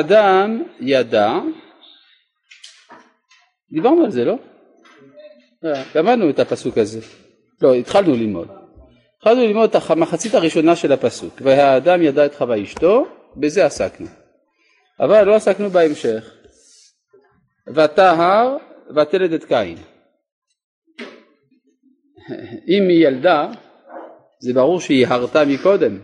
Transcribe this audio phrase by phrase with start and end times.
[0.00, 1.32] האדם ידע,
[3.72, 4.38] דיברנו על זה לא?
[5.94, 7.00] למדנו את הפסוק הזה,
[7.62, 8.48] לא התחלנו ללמוד,
[9.16, 14.06] התחלנו ללמוד את המחצית הראשונה של הפסוק, והאדם ידע את חווה אשתו, בזה עסקנו,
[15.00, 16.34] אבל לא עסקנו בהמשך,
[17.74, 18.56] וטהר
[18.96, 19.76] ותלד את קין,
[22.72, 23.48] אם היא ילדה
[24.40, 25.98] זה ברור שהיא הרתה מקודם,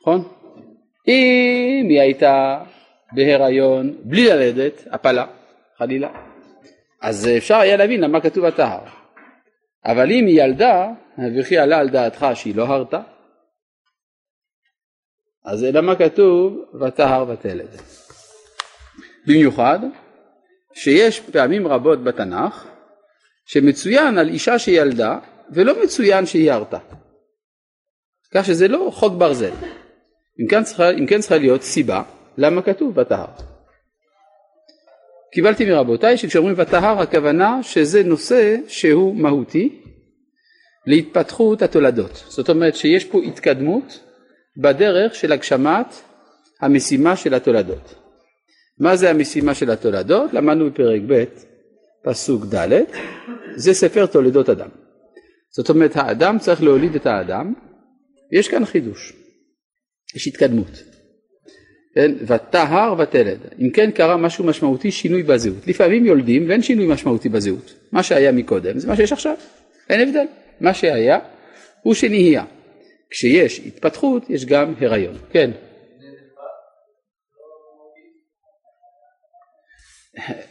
[0.00, 0.37] נכון?
[1.08, 2.64] אם היא הייתה
[3.12, 5.26] בהיריון בלי ללדת, הפלה,
[5.78, 6.08] חלילה,
[7.02, 8.80] אז אפשר היה להבין למה כתוב הטהר.
[9.84, 10.88] אבל אם היא ילדה,
[11.38, 13.00] וכי עלה על דעתך שהיא לא הרתה,
[15.44, 17.68] אז למה כתוב וטהר ותלד?
[19.26, 19.78] במיוחד
[20.74, 22.66] שיש פעמים רבות בתנ"ך
[23.46, 25.18] שמצוין על אישה שילדה
[25.50, 26.78] ולא מצוין שהיא הרתה.
[28.34, 29.52] כך שזה לא חוק ברזל.
[30.40, 32.02] אם כן צריכה, אם כן צריכה להיות סיבה
[32.38, 33.26] למה כתוב וטהר.
[35.32, 39.82] קיבלתי מרבותיי שכשאומרים וטהר הכוונה שזה נושא שהוא מהותי
[40.86, 42.24] להתפתחות התולדות.
[42.28, 44.00] זאת אומרת שיש פה התקדמות
[44.56, 45.86] בדרך של הגשמת
[46.60, 47.94] המשימה של התולדות.
[48.80, 50.32] מה זה המשימה של התולדות?
[50.32, 51.24] למדנו בפרק ב'
[52.02, 52.82] פסוק ד',
[53.56, 54.68] זה ספר תולדות אדם.
[55.50, 57.52] זאת אומרת האדם צריך להוליד את האדם,
[58.32, 59.12] יש כאן חידוש,
[60.14, 60.82] יש התקדמות.
[61.94, 62.10] כן?
[62.26, 63.38] וטהר ותלד.
[63.58, 65.66] אם כן קרה משהו משמעותי, שינוי בזהות.
[65.66, 67.74] לפעמים יולדים ואין שינוי משמעותי בזהות.
[67.92, 69.34] מה שהיה מקודם זה מה שיש עכשיו,
[69.90, 70.26] אין הבדל.
[70.60, 71.18] מה שהיה
[71.82, 72.44] הוא שנהיה.
[73.10, 75.18] כשיש התפתחות יש גם הריון.
[75.30, 75.50] כן.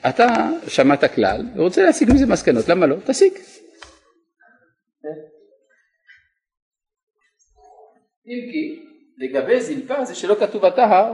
[0.09, 2.95] אתה שמעת כלל ורוצה להסיק מזה מסקנות, למה לא?
[3.05, 3.33] תסיק.
[8.27, 8.87] אם כי
[9.17, 11.13] לגבי זלפה זה שלא כתוב הטהר,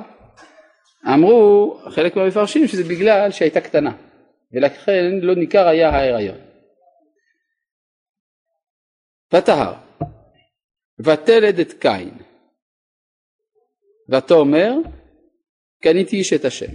[1.13, 3.97] אמרו חלק מהמפרשים שזה בגלל שהייתה קטנה
[4.51, 6.37] ולכן לא ניכר היה ההיריון.
[9.33, 9.73] וטהר
[10.99, 12.17] ותלד את קין
[14.09, 14.73] ותאמר
[15.81, 16.71] קניתי איש את השם.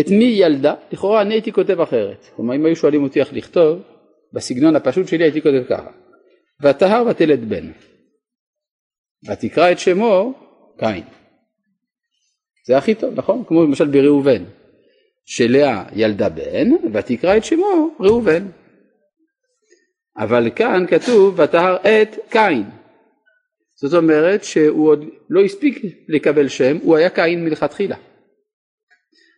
[0.00, 0.74] את מי ילדה?
[0.92, 2.26] לכאורה אני הייתי כותב אחרת.
[2.36, 3.82] כלומר אם היו שואלים אותי איך לכתוב
[4.32, 5.90] בסגנון הפשוט שלי הייתי כותב ככה
[6.62, 7.72] וטהר ותלד בן
[9.32, 10.32] ותקרא את שמו
[10.78, 11.04] קין.
[12.66, 13.44] זה הכי טוב, נכון?
[13.46, 14.44] כמו למשל בראובן,
[15.24, 18.46] שלאה ילדה בן ותקרא את שמו ראובן.
[20.18, 22.64] אבל כאן כתוב ותהר את קין.
[23.76, 27.96] זאת אומרת שהוא עוד לא הספיק לקבל שם, הוא היה קין מלכתחילה.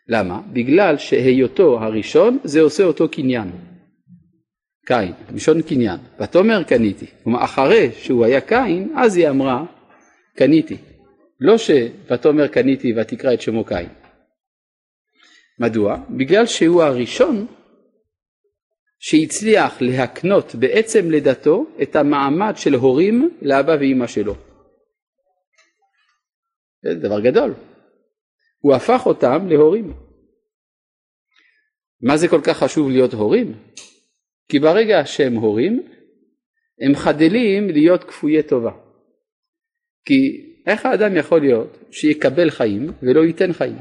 [0.09, 0.41] למה?
[0.53, 3.50] בגלל שהיותו הראשון זה עושה אותו קניין.
[4.87, 5.97] קין, ראשון קניין.
[6.20, 7.06] ותאמר קניתי.
[7.25, 9.65] כלומר אחרי שהוא היה קין, אז היא אמרה
[10.38, 10.76] קניתי.
[11.41, 13.88] לא ש"ותאמר קניתי ותקרא את שמו קין".
[15.59, 15.97] מדוע?
[16.10, 17.47] בגלל שהוא הראשון
[18.99, 24.34] שהצליח להקנות בעצם לידתו את המעמד של הורים לאבא ואימא שלו.
[26.82, 27.55] זה דבר גדול.
[28.59, 29.93] הוא הפך אותם להורים.
[32.03, 33.55] מה זה כל כך חשוב להיות הורים?
[34.49, 35.88] כי ברגע שהם הורים,
[36.81, 38.88] הם חדלים להיות כפויי טובה.
[40.04, 43.76] כי איך האדם יכול להיות שיקבל חיים ולא ייתן חיים?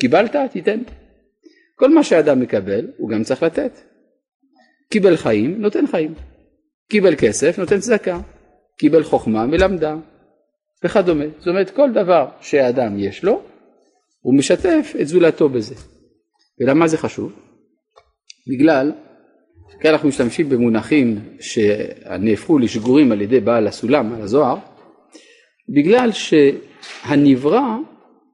[0.00, 0.80] קיבלת, תיתן.
[1.74, 3.72] כל מה שאדם מקבל, הוא גם צריך לתת.
[4.90, 6.14] קיבל חיים, נותן חיים.
[6.90, 8.20] קיבל כסף, נותן צדקה.
[8.78, 9.96] קיבל חוכמה, מלמדה,
[10.84, 11.24] וכדומה.
[11.38, 13.42] זאת אומרת, כל דבר שאדם יש לו,
[14.20, 15.74] הוא משתף את זולתו בזה.
[16.60, 17.32] ולמה זה חשוב?
[18.48, 18.92] בגלל,
[19.80, 24.56] כי אנחנו משתמשים במונחים שנהפכו לשגורים על ידי בעל הסולם, על הזוהר,
[25.68, 27.76] בגלל שהנברא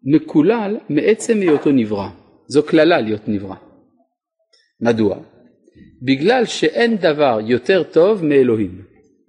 [0.05, 2.09] מקולל מעצם היותו נברא.
[2.47, 3.55] זו קללה להיות נברא.
[4.81, 5.17] מדוע?
[6.03, 8.83] בגלל שאין דבר יותר טוב מאלוהים,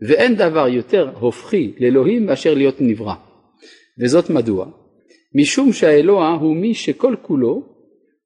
[0.08, 3.14] ואין דבר יותר הופכי לאלוהים מאשר להיות נברא.
[4.02, 4.66] וזאת מדוע?
[5.36, 7.64] משום שהאלוה הוא מי שכל כולו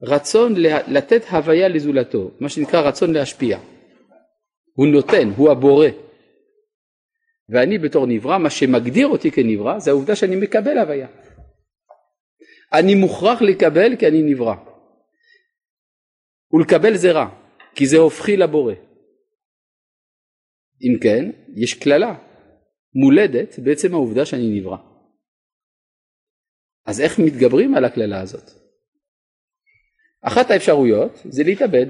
[0.03, 0.53] רצון
[0.87, 3.59] לתת הוויה לזולתו, מה שנקרא רצון להשפיע.
[4.73, 5.87] הוא נותן, הוא הבורא.
[7.49, 11.07] ואני בתור נברא, מה שמגדיר אותי כנברא זה העובדה שאני מקבל הוויה.
[12.73, 14.55] אני מוכרח לקבל כי אני נברא.
[16.53, 17.25] ולקבל זה רע,
[17.75, 18.73] כי זה הופכי לבורא.
[20.81, 22.15] אם כן, יש קללה
[22.95, 24.77] מולדת בעצם העובדה שאני נברא.
[26.85, 28.51] אז איך מתגברים על הקללה הזאת?
[30.21, 31.85] אחת האפשרויות זה להתאבד,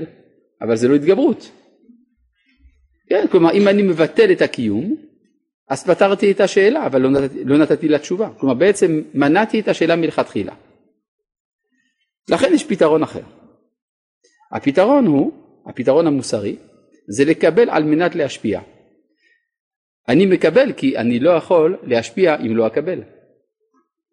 [0.62, 1.52] אבל זה לא התגברות.
[3.10, 5.05] כן, כלומר אם אני מבטל את הקיום,
[5.70, 8.30] אז פתרתי את השאלה, אבל לא נתתי, לא נתתי לה תשובה.
[8.38, 10.54] כלומר, בעצם מנעתי את השאלה מלכתחילה.
[12.30, 13.24] לכן יש פתרון אחר.
[14.52, 15.32] הפתרון הוא,
[15.66, 16.56] הפתרון המוסרי,
[17.08, 18.62] זה לקבל על מנת להשפיע.
[20.10, 23.02] אני מקבל כי אני לא יכול להשפיע אם לא אקבל.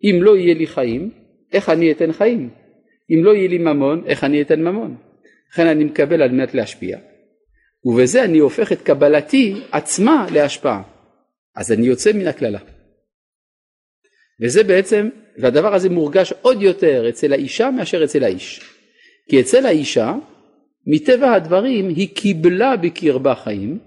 [0.05, 1.11] אם לא יהיה לי חיים,
[1.53, 2.51] איך אני אתן חיים?
[3.11, 4.97] אם לא יהיה לי ממון, איך אני אתן ממון?
[5.53, 6.99] לכן אני מקבל על מנת להשפיע.
[7.85, 10.92] ובזה אני הופך את קבלתי עצמה להשפעה.
[11.55, 12.61] אז אני יוצא מן הקללה.
[14.43, 15.09] וזה בעצם,
[15.39, 18.61] והדבר הזה מורגש עוד יותר אצל האישה מאשר אצל האיש.
[19.29, 20.15] כי אצל האישה,
[20.87, 23.79] מטבע הדברים היא קיבלה בקרבה חיים,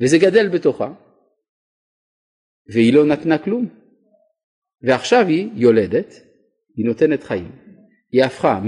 [0.00, 0.92] וזה גדל בתוכה,
[2.72, 3.68] והיא לא נתנה כלום.
[4.82, 6.14] ועכשיו היא יולדת,
[6.76, 7.50] היא נותנת חיים.
[8.12, 8.60] היא הפכה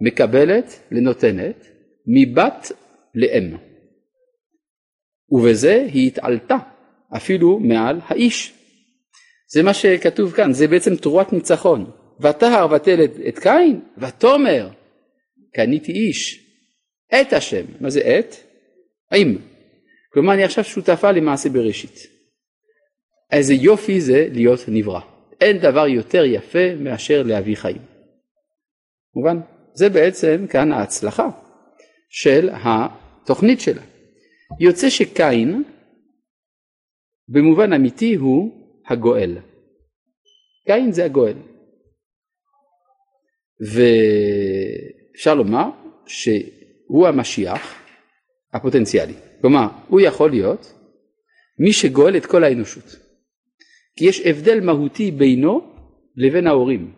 [0.00, 1.66] ממקבלת לנותנת,
[2.06, 2.72] מבת
[3.14, 3.56] לאם.
[5.30, 6.56] ובזה היא התעלתה
[7.16, 8.52] אפילו מעל האיש.
[9.52, 11.90] זה מה שכתוב כאן, זה בעצם תרועת ניצחון.
[12.20, 14.68] ותהר ותלד את קין, ותאמר
[15.54, 16.46] קניתי איש,
[17.20, 17.64] את השם.
[17.80, 18.34] מה זה את?
[19.10, 19.38] האם.
[20.12, 22.06] כלומר אני עכשיו שותפה למעשה בראשית.
[23.32, 25.00] איזה יופי זה להיות נברא.
[25.40, 27.82] אין דבר יותר יפה מאשר להביא חיים.
[29.14, 29.40] מובן?
[29.74, 31.28] זה בעצם כאן ההצלחה
[32.08, 33.82] של התוכנית שלה.
[34.60, 35.62] יוצא שקין
[37.32, 39.38] במובן אמיתי הוא הגואל.
[40.66, 41.36] קין זה הגואל.
[43.60, 45.64] ואפשר לומר
[46.06, 47.74] שהוא המשיח
[48.52, 49.14] הפוטנציאלי.
[49.40, 50.74] כלומר, הוא יכול להיות
[51.58, 52.84] מי שגואל את כל האנושות.
[53.96, 55.74] כי יש הבדל מהותי בינו
[56.16, 56.94] לבין ההורים.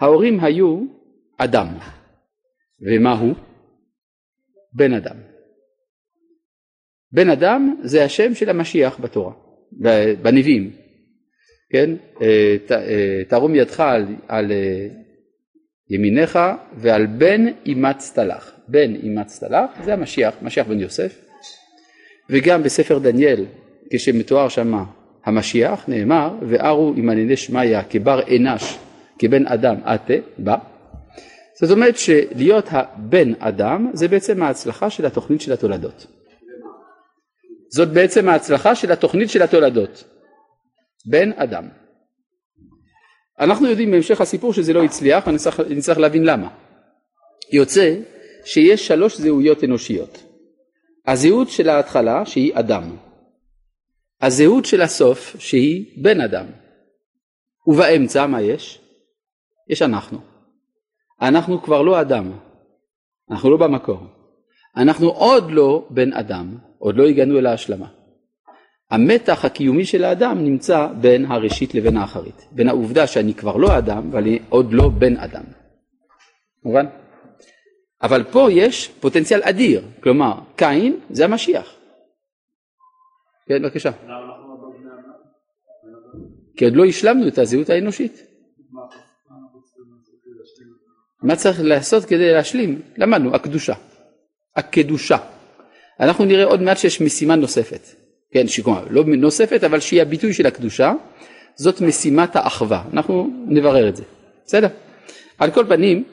[0.00, 0.80] ההורים היו
[1.38, 1.68] אדם.
[2.80, 3.34] ומה הוא?
[4.72, 5.16] בן אדם.
[7.12, 9.32] בן אדם זה השם של המשיח בתורה,
[10.22, 10.70] בנביאים,
[11.70, 11.90] כן?
[12.22, 14.86] אה, אה, תרום ידך על, על אה,
[15.90, 16.38] ימיניך
[16.76, 18.50] ועל בן אימצת לך.
[18.68, 21.20] בן אימצת לך זה המשיח, משיח בן יוסף.
[22.30, 23.44] וגם בספר דניאל
[23.92, 24.84] כשמתואר שמה
[25.24, 28.78] המשיח נאמר וארו עם ענני שמיא כבר אנש
[29.18, 30.56] כבן אדם עתה בא
[31.60, 36.06] זאת אומרת שלהיות הבן אדם זה בעצם ההצלחה של התוכנית של התולדות.
[37.74, 40.04] זאת בעצם ההצלחה של התוכנית של התולדות.
[41.06, 41.68] בן אדם.
[43.40, 46.48] אנחנו יודעים בהמשך הסיפור שזה לא הצליח ואני צריך להבין למה.
[47.52, 47.94] יוצא
[48.44, 50.22] שיש שלוש זהויות אנושיות.
[51.06, 52.96] הזהות של ההתחלה שהיא אדם.
[54.20, 56.46] הזהות של הסוף שהיא בן אדם.
[57.66, 58.80] ובאמצע מה יש?
[59.68, 60.18] יש אנחנו.
[61.20, 62.32] אנחנו כבר לא אדם,
[63.30, 64.00] אנחנו לא במקור.
[64.76, 67.86] אנחנו עוד לא בן אדם, עוד לא הגענו אל ההשלמה.
[68.90, 74.10] המתח הקיומי של האדם נמצא בין הראשית לבין האחרית, בין העובדה שאני כבר לא אדם
[74.12, 75.44] ואני עוד לא בן אדם.
[76.64, 76.86] מובן?
[78.02, 81.74] אבל פה יש פוטנציאל אדיר, כלומר קין זה המשיח.
[83.46, 83.90] כן בבקשה.
[86.56, 88.22] כי עוד לא השלמנו את הזהות האנושית.
[91.22, 92.82] מה צריך לעשות כדי להשלים?
[92.96, 93.74] למדנו, הקדושה.
[94.56, 95.33] הקדושה.
[96.00, 97.80] אנחנו נראה עוד מעט שיש משימה נוספת.
[98.30, 100.92] כן, שכלומר, לא נוספת, אבל שהיא הביטוי של הקדושה,
[101.56, 102.84] זאת משימת האחווה.
[102.92, 104.02] אנחנו נברר את זה.
[104.46, 104.68] בסדר?
[105.38, 106.04] על כל פנים,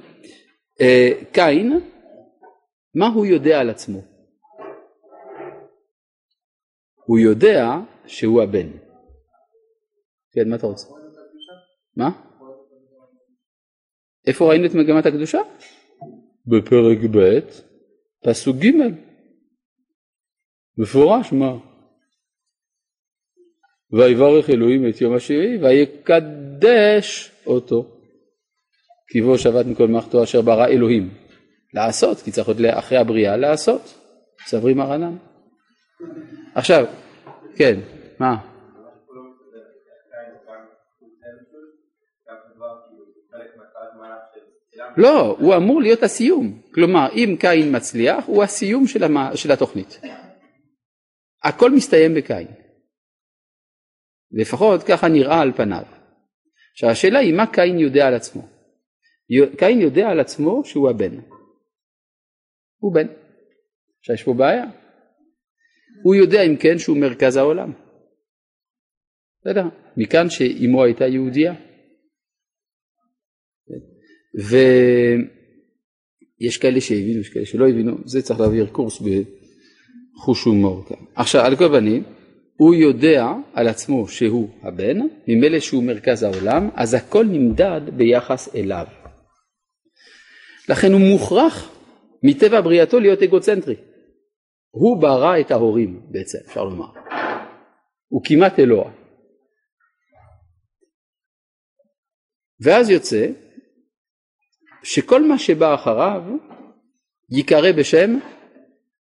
[0.82, 1.80] אה, קין,
[2.96, 4.02] מה הוא יודע על עצמו?
[7.06, 7.66] הוא יודע
[8.06, 8.68] שהוא הבן.
[10.32, 10.88] כן, מה אתה רוצה?
[11.98, 12.10] מה?
[14.28, 15.40] איפה ראינו את מגמת הקדושה?
[16.48, 17.40] בפרק ב',
[18.24, 18.68] פסוק ג',
[20.82, 21.54] מפורש מה?
[23.92, 27.86] ויברך אלוהים את יום השביעי ויקדש אותו
[29.08, 31.10] כי בו שבת מכל מלאכתו אשר ברא אלוהים
[31.74, 33.82] לעשות כי צריך עוד אחרי הבריאה לעשות
[34.46, 35.16] סברי מרנן
[36.56, 36.86] עכשיו
[37.56, 37.80] כן
[38.20, 38.36] מה
[44.98, 46.62] לא, הוא אמור להיות הסיום.
[46.74, 48.88] כלומר, אם קין מצליח, הוא הסיום.
[49.36, 50.00] של התוכנית.
[51.44, 52.48] הכל מסתיים בקין.
[54.32, 55.84] לפחות ככה נראה על פניו.
[56.72, 58.48] עכשיו השאלה היא מה קין יודע על עצמו.
[59.58, 61.16] קין יודע על עצמו שהוא הבן.
[62.78, 63.08] הוא בן.
[64.00, 64.66] עכשיו יש פה בעיה.
[66.04, 67.74] הוא יודע אם כן שהוא מרכז העולם.
[69.42, 69.64] בסדר?
[69.98, 71.54] מכאן שאימו הייתה יהודייה.
[76.40, 79.02] ויש כאלה שהבינו, יש כאלה שלא הבינו, זה צריך להעביר קורס
[80.16, 80.84] בחוש הומור.
[81.16, 82.04] עכשיו, על כל פנים,
[82.58, 88.86] הוא יודע על עצמו שהוא הבן, ממילא שהוא מרכז העולם, אז הכל נמדד ביחס אליו.
[90.70, 91.72] לכן הוא מוכרח
[92.24, 93.76] מטבע בריאתו להיות אגוצנטרי.
[94.72, 96.92] הוא ברא את ההורים בעצם, אפשר לומר.
[98.08, 98.92] הוא כמעט אלוה.
[102.60, 103.28] ואז יוצא
[104.84, 106.22] שכל מה שבא אחריו
[107.32, 108.20] ייקרא בשם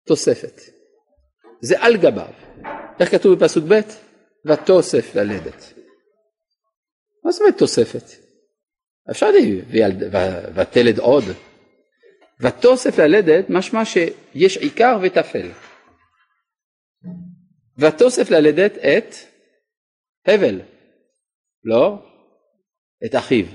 [0.06, 0.73] תוספת.
[1.64, 2.34] זה על גביו.
[3.00, 3.80] איך כתוב בפסוק ב'?
[4.46, 5.74] ותוסף ללדת.
[7.24, 8.04] מה זאת אומרת תוספת?
[9.12, 9.66] אפשר להגיד
[10.56, 11.24] ותלד עוד.
[12.40, 15.52] ותוסף ללדת משמע שיש עיקר וטפל.
[17.78, 19.16] ותוסף ללדת את
[20.28, 20.62] הבל,
[21.64, 22.06] לא?
[23.06, 23.46] את אחיו.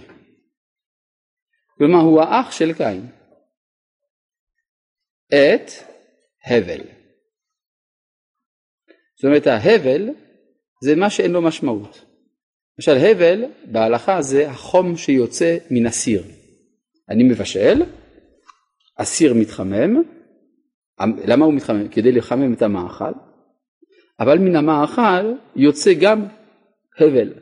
[1.79, 3.11] כלומר הוא האח של קין.
[5.29, 5.71] את
[6.45, 6.98] הבל.
[9.19, 10.09] זאת אומרת ההבל
[10.85, 12.05] זה מה שאין לו משמעות.
[12.79, 16.23] למשל הבל בהלכה זה החום שיוצא מן הסיר.
[17.09, 17.83] אני מבשל,
[18.99, 20.03] הסיר מתחמם,
[21.01, 21.89] למה הוא מתחמם?
[21.89, 23.13] כדי לחמם את המאכל,
[24.21, 26.27] אבל מן המאכל יוצא גם
[26.99, 27.33] הבל.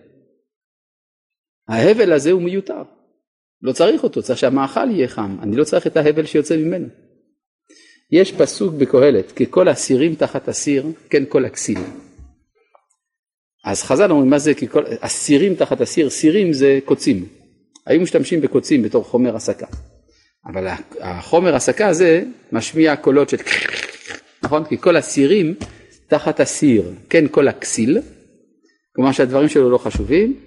[1.68, 2.83] ההבל הזה הוא מיותר,
[3.62, 6.88] לא צריך אותו, צריך שהמאכל יהיה חם, אני לא צריך את ההבל שיוצא ממנו.
[8.11, 11.79] יש פסוק בקהלת, ככל הסירים תחת הסיר, כן כל הכסיל.
[13.65, 17.27] אז חז"ל אומרים מה זה ככל, הסירים תחת הסיר, סירים זה קוצים.
[17.87, 19.67] היו משתמשים בקוצים בתור חומר הסקה.
[20.47, 20.67] אבל
[21.01, 22.23] החומר הסקה הזה
[22.53, 23.37] משמיע קולות של
[24.43, 24.65] נכון?
[24.65, 25.55] כי כל הסירים
[26.09, 27.99] תחת הסיר, כן כל הכסיל,
[28.97, 30.41] כלומר שהדברים שלו לא חשובים,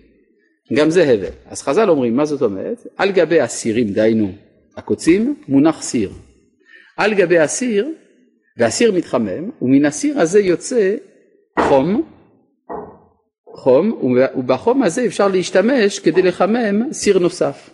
[0.74, 1.32] גם זה הבל.
[1.46, 2.88] אז חז"ל אומרים, מה זאת אומרת?
[2.98, 4.32] על גבי הסירים, דהיינו
[4.78, 6.12] הקוצים, מונח סיר.
[7.00, 7.88] על גבי הסיר,
[8.58, 10.96] והסיר מתחמם, ומן הסיר הזה יוצא
[11.60, 12.12] חום,
[13.56, 14.01] חום,
[14.38, 17.70] ובחום הזה אפשר להשתמש כדי לחמם סיר נוסף.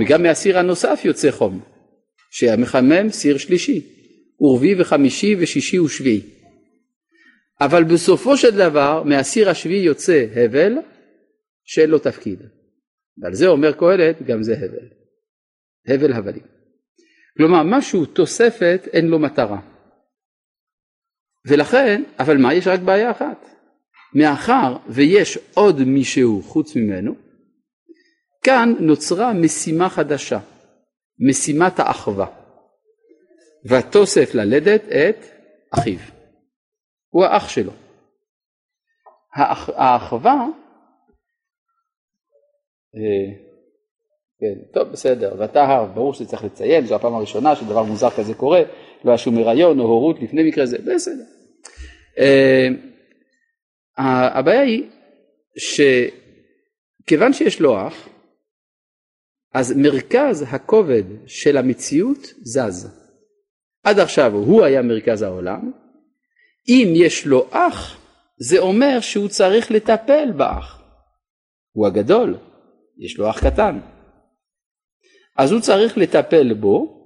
[0.00, 1.60] וגם מהסיר הנוסף יוצא חום,
[2.30, 3.86] שהמחמם סיר שלישי,
[4.40, 6.22] ורביעי וחמישי ושישי ושביעי.
[7.60, 10.72] אבל בסופו של דבר מהסיר השביעי יוצא הבל
[11.64, 12.42] שאין לו תפקיד.
[13.22, 14.99] ועל זה אומר קהלת גם זה הבל.
[15.90, 16.44] הבל הבלים.
[17.36, 19.60] כלומר משהו תוספת אין לו מטרה.
[21.46, 23.46] ולכן, אבל מה יש רק בעיה אחת.
[24.14, 27.14] מאחר ויש עוד מישהו חוץ ממנו,
[28.44, 30.38] כאן נוצרה משימה חדשה,
[31.28, 32.26] משימת האחווה.
[33.64, 35.24] ותוסף ללדת את
[35.74, 35.98] אחיו.
[37.08, 37.72] הוא האח שלו.
[39.34, 40.46] האח, האחווה,
[42.94, 43.49] אה,
[44.40, 48.62] כן, טוב בסדר, וטהר, ברור שצריך לציין, זו הפעם הראשונה שדבר מוזר כזה קורה,
[49.04, 51.22] לא היה שום הריון או הורות לפני מקרה זה, בסדר.
[52.18, 52.68] אה,
[54.38, 54.84] הבעיה היא
[55.58, 58.08] שכיוון שיש לו אח,
[59.54, 63.00] אז מרכז הכובד של המציאות זז.
[63.84, 65.72] עד עכשיו הוא היה מרכז העולם,
[66.68, 68.00] אם יש לו אח,
[68.38, 70.82] זה אומר שהוא צריך לטפל באח.
[71.72, 72.36] הוא הגדול,
[72.98, 73.78] יש לו אח קטן.
[75.36, 77.00] אז הוא צריך לטפל בו,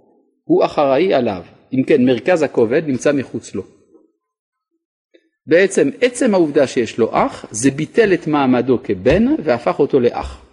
[0.44, 1.42] הוא אחראי עליו.
[1.72, 3.62] אם כן, מרכז הכובד נמצא מחוץ לו.
[5.46, 10.44] בעצם עצם העובדה שיש לו אח, זה ביטל את מעמדו כבן והפך אותו לאח.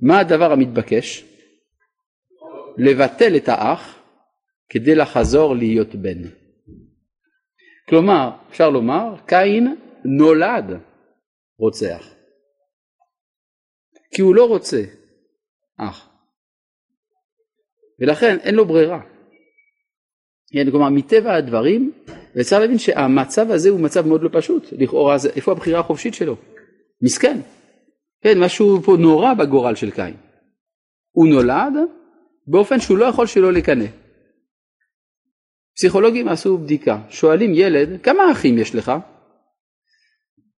[0.00, 1.24] מה הדבר המתבקש?
[2.78, 3.98] לבטל את האח
[4.68, 6.22] כדי לחזור להיות בן.
[7.88, 10.64] כלומר, אפשר לומר, קין נולד
[11.58, 12.14] רוצח.
[14.14, 14.82] כי הוא לא רוצה
[15.76, 16.09] אח.
[18.00, 19.00] ולכן אין לו ברירה.
[20.52, 21.92] כן, כלומר, מטבע הדברים,
[22.36, 24.66] וצריך להבין שהמצב הזה הוא מצב מאוד לא פשוט.
[24.72, 26.36] לכאורה, איפה הבחירה החופשית שלו?
[27.02, 27.40] מסכן.
[28.22, 30.14] כן, משהו פה נורא בגורל של קין.
[31.10, 31.72] הוא נולד
[32.46, 33.86] באופן שהוא לא יכול שלא לקנא.
[35.76, 38.92] פסיכולוגים עשו בדיקה, שואלים ילד, כמה אחים יש לך?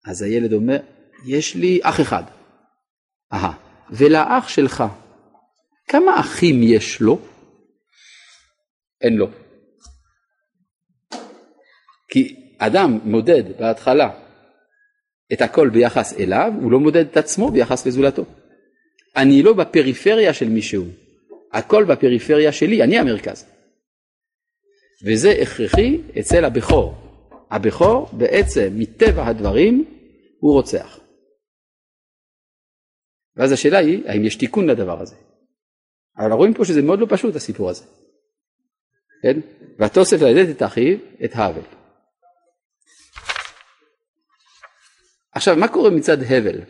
[0.07, 0.79] אז הילד אומר,
[1.27, 2.23] יש לי אח אחד.
[3.33, 3.53] אהה,
[3.91, 4.85] ולאח שלך,
[5.89, 7.19] כמה אחים יש לו?
[9.01, 9.27] אין לו.
[12.09, 14.11] כי אדם מודד בהתחלה
[15.33, 18.25] את הכל ביחס אליו, הוא לא מודד את עצמו ביחס לזולתו.
[19.17, 20.85] אני לא בפריפריה של מישהו,
[21.53, 23.47] הכל בפריפריה שלי, אני המרכז.
[25.07, 26.95] וזה הכרחי אצל הבכור.
[27.51, 29.85] הבכור בעצם מטבע הדברים
[30.41, 31.01] הוא רוצח.
[33.37, 35.15] ואז השאלה היא האם יש תיקון לדבר הזה.
[36.19, 37.85] אבל רואים פה שזה מאוד לא פשוט הסיפור הזה.
[39.23, 39.41] כן?
[39.79, 41.63] והתוסף ללדת את אחיו, את האבל.
[45.33, 46.61] עכשיו, מה קורה מצד הבל?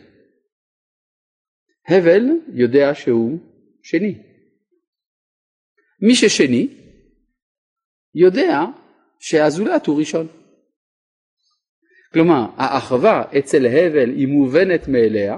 [1.87, 3.39] הבל יודע שהוא
[3.83, 4.17] שני.
[6.01, 6.67] מי ששני
[8.15, 8.59] יודע
[9.19, 10.27] שהזולת הוא ראשון.
[12.13, 15.37] כלומר, האחווה אצל הבל היא מובנת מאליה,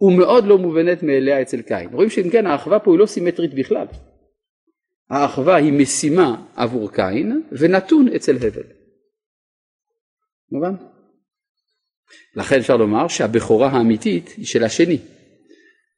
[0.00, 1.88] ומאוד לא מובנת מאליה אצל קין.
[1.92, 3.86] רואים שאם כן האחווה פה היא לא סימטרית בכלל.
[5.10, 8.66] האחווה היא משימה עבור קין ונתון אצל הבל.
[10.52, 10.74] מובן?
[12.36, 14.98] לכן אפשר לומר שהבכורה האמיתית היא של השני.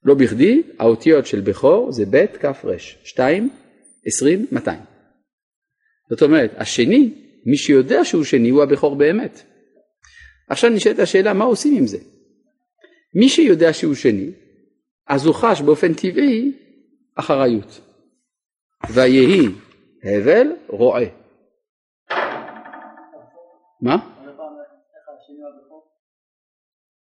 [0.05, 3.51] לא בכדי האותיות של בכור זה ב' כ' ר', 2,
[4.07, 4.81] 20, 200.
[6.11, 7.15] זאת אומרת, השני,
[7.47, 9.43] מי שיודע שהוא שני הוא הבכור באמת.
[10.49, 11.99] עכשיו נשאלת השאלה מה עושים עם זה.
[13.15, 14.31] מי שיודע שהוא שני,
[15.09, 16.53] אז הוא חש באופן טבעי
[17.15, 17.92] אחריות.
[18.91, 19.49] ויהי
[20.05, 21.05] הבל רועה.
[23.81, 23.97] מה?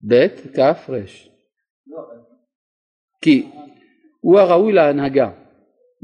[0.07, 0.99] ב' כ' ר'.
[3.21, 3.49] כי
[4.19, 5.31] הוא הראוי להנהגה.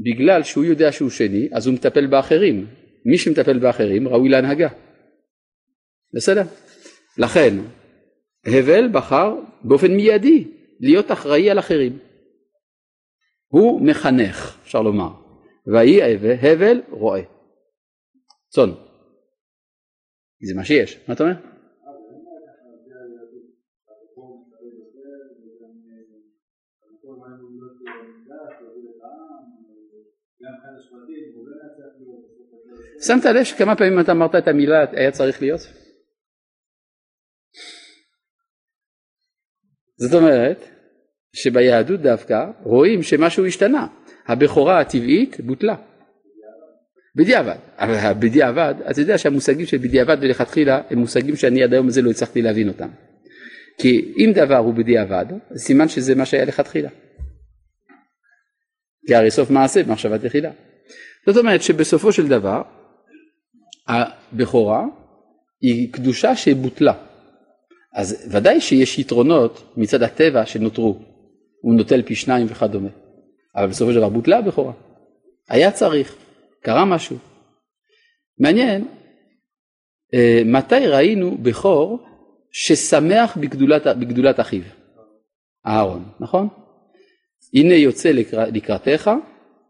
[0.00, 2.66] בגלל שהוא יודע שהוא שני, אז הוא מטפל באחרים.
[3.04, 4.68] מי שמטפל באחרים ראוי להנהגה.
[6.14, 6.42] בסדר?
[7.18, 7.54] לכן,
[8.46, 10.44] הבל בחר באופן מיידי
[10.80, 11.98] להיות אחראי על אחרים.
[13.48, 15.23] הוא מחנך, אפשר לומר.
[15.66, 16.02] ויהי
[16.52, 17.22] הבל רועה.
[18.48, 18.70] צאן.
[20.48, 21.04] זה מה שיש.
[21.08, 21.34] מה אתה אומר?
[33.06, 35.60] שמת לב שכמה פעמים אתה אמרת את המילה היה צריך להיות?
[39.96, 40.58] זאת אומרת
[41.32, 43.86] שביהדות דווקא רואים שמשהו השתנה.
[44.26, 45.74] הבכורה הטבעית בוטלה.
[47.16, 47.56] בדיעבד.
[47.78, 52.10] אבל בדיעבד, אתה יודע שהמושגים של בדיעבד ולכתחילה הם מושגים שאני עד היום הזה לא
[52.10, 52.88] הצלחתי להבין אותם.
[53.78, 55.26] כי אם דבר הוא בדיעבד,
[55.56, 56.88] סימן שזה מה שהיה לכתחילה.
[59.06, 60.50] כי הרי סוף מעשה במחשבה תחילה.
[61.26, 62.62] זאת אומרת שבסופו של דבר
[63.88, 64.84] הבכורה
[65.60, 66.92] היא קדושה שבוטלה.
[67.94, 70.98] אז ודאי שיש יתרונות מצד הטבע שנותרו,
[71.60, 72.88] הוא נוטל פי שניים וכדומה,
[73.56, 74.72] אבל בסופו של דבר בוטלה הבכורה.
[75.48, 76.16] היה צריך,
[76.62, 77.16] קרה משהו.
[78.38, 78.84] מעניין,
[80.14, 81.98] אה, מתי ראינו בכור
[82.52, 84.62] ששמח בגדולת, בגדולת אחיו?
[85.66, 86.48] אהרון, נכון?
[87.54, 88.10] הנה יוצא
[88.52, 89.10] לקראתך,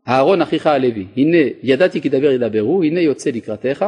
[0.08, 3.84] אהרון אחיך הלוי, הנה ידעתי כי דבר ידברו, הנה יוצא לקראתך,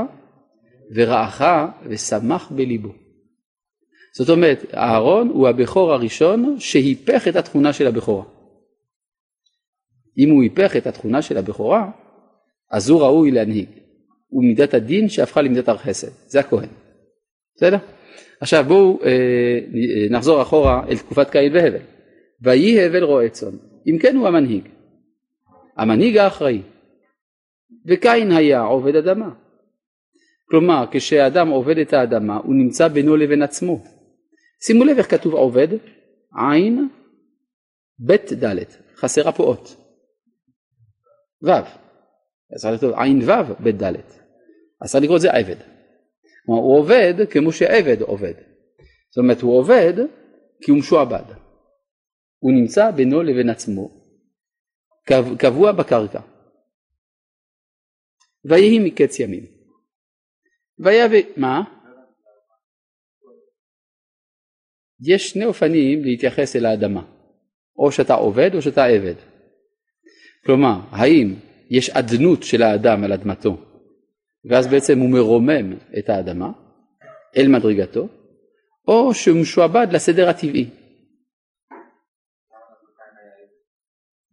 [0.94, 1.42] ורעך
[1.88, 2.92] ושמח בליבו.
[4.16, 8.24] זאת אומרת, אהרון הוא הבכור הראשון שהיפך את התכונה של הבכורה.
[10.18, 11.90] אם הוא היפך את התכונה של הבכורה,
[12.70, 13.68] אז הוא ראוי להנהיג.
[14.28, 16.68] הוא מידת הדין שהפכה למידת הר חסד, זה הכהן.
[17.56, 17.78] בסדר?
[18.40, 19.58] עכשיו בואו אה,
[20.10, 21.82] נחזור אחורה אל תקופת קין והבל.
[22.42, 23.56] ויהי הבל רועה צאן.
[23.86, 24.68] אם כן הוא המנהיג.
[25.76, 26.62] המנהיג האחראי.
[27.86, 29.30] וקין היה עובד אדמה.
[30.50, 33.84] כלומר, כשאדם עובד את האדמה, הוא נמצא בינו לבין עצמו.
[34.66, 35.68] שימו לב איך כתוב עובד,
[36.36, 36.88] עין,
[37.98, 39.85] בית דלת, חסרה פה אות.
[41.42, 41.50] ו',
[42.56, 44.12] צריך לכתוב עין ו' בית דלת.
[44.80, 45.56] אז צריך לקרוא את זה עבד.
[46.46, 48.34] כלומר, הוא עובד כמו שעבד עובד.
[49.10, 49.94] זאת אומרת, הוא עובד
[50.62, 51.24] כי הוא משועבד.
[52.38, 53.90] הוא נמצא בינו לבין עצמו,
[55.38, 56.20] קבוע בקרקע.
[58.44, 59.46] ויהי מקץ ימים.
[60.78, 61.40] והיה ו...
[61.40, 61.62] מה?
[65.00, 67.02] יש שני אופנים להתייחס אל האדמה,
[67.78, 69.35] או שאתה עובד או שאתה עבד.
[70.46, 71.34] כלומר, האם
[71.70, 73.56] יש אדנות של האדם על אדמתו,
[74.44, 76.50] ואז בעצם הוא מרומם את האדמה
[77.36, 78.08] אל מדרגתו,
[78.88, 80.70] או שהוא משועבד לסדר הטבעי.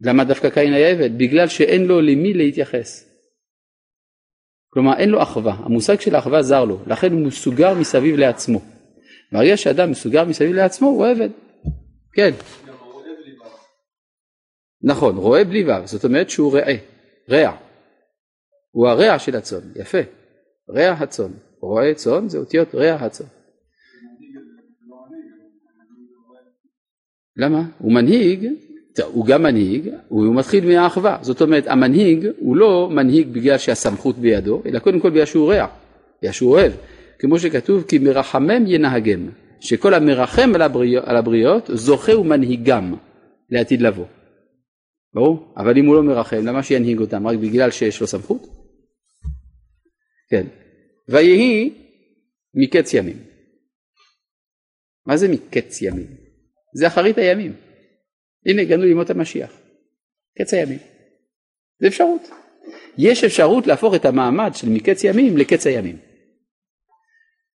[0.01, 1.17] למה דווקא קין היה עבד?
[1.17, 3.09] בגלל שאין לו למי להתייחס.
[4.69, 8.61] כלומר אין לו אחווה, המושג של האחווה זר לו, לכן הוא מסוגר מסביב לעצמו.
[9.31, 11.29] ברגע שאדם מסוגר מסביב לעצמו הוא עבד.
[12.13, 12.31] כן.
[14.83, 16.75] נכון, רועה בלי ו', זאת אומרת שהוא רעה,
[17.29, 17.55] רע.
[18.71, 19.97] הוא הרע של הצאן, יפה.
[20.69, 21.31] רע הצאן.
[21.59, 23.25] רועה צאן זה אותיות רע הצאן.
[27.37, 27.63] למה?
[27.79, 28.47] הוא מנהיג
[29.01, 34.61] הוא גם מנהיג, הוא מתחיל מהאחווה, זאת אומרת המנהיג הוא לא מנהיג בגלל שהסמכות בידו,
[34.65, 35.67] אלא קודם כל בגלל שהוא רע,
[36.21, 36.71] בגלל שהוא אוהב,
[37.19, 40.61] כמו שכתוב כי מרחמם ינהגם, שכל המרחם על,
[41.05, 42.93] על הבריות זוכה ומנהיגם
[43.49, 44.05] לעתיד לבוא.
[45.13, 45.53] ברור?
[45.57, 47.27] אבל אם הוא לא מרחם, למה שינהיג אותם?
[47.27, 48.41] רק בגלל שיש לו סמכות?
[50.29, 50.47] כן.
[51.09, 51.73] ויהי
[52.55, 53.17] מקץ ימים.
[55.05, 56.07] מה זה מקץ ימים?
[56.75, 57.53] זה אחרית הימים.
[58.45, 59.59] הנה הגענו לימות המשיח.
[60.37, 60.79] קץ הימים.
[61.79, 62.29] זה אפשרות.
[62.97, 65.97] יש אפשרות להפוך את המעמד של מקץ ימים לקץ הימים.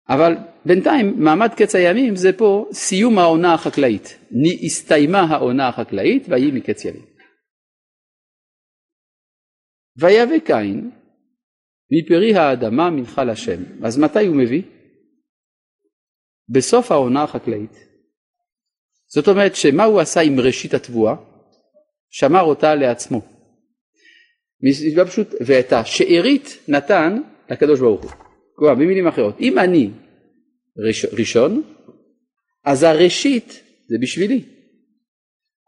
[0.09, 4.19] אבל בינתיים מעמד קץ הימים זה פה סיום העונה החקלאית.
[4.65, 7.16] הסתיימה העונה החקלאית ויהי מקץ ימים.
[9.99, 10.91] ויבא קין
[11.91, 13.63] מפרי האדמה מנחה לשם.
[13.83, 14.63] אז מתי הוא מביא?
[16.49, 17.87] בסוף העונה החקלאית.
[19.07, 21.15] זאת אומרת שמה הוא עשה עם ראשית התבואה?
[22.11, 23.23] שמר אותה לעצמו.
[24.63, 28.11] מסיבה פשוט, ואת השארית נתן לקדוש ברוך הוא.
[28.55, 29.91] כלומר, במילים אחרות, אם אני
[30.87, 31.63] ראש, ראשון,
[32.65, 34.45] אז הראשית זה בשבילי.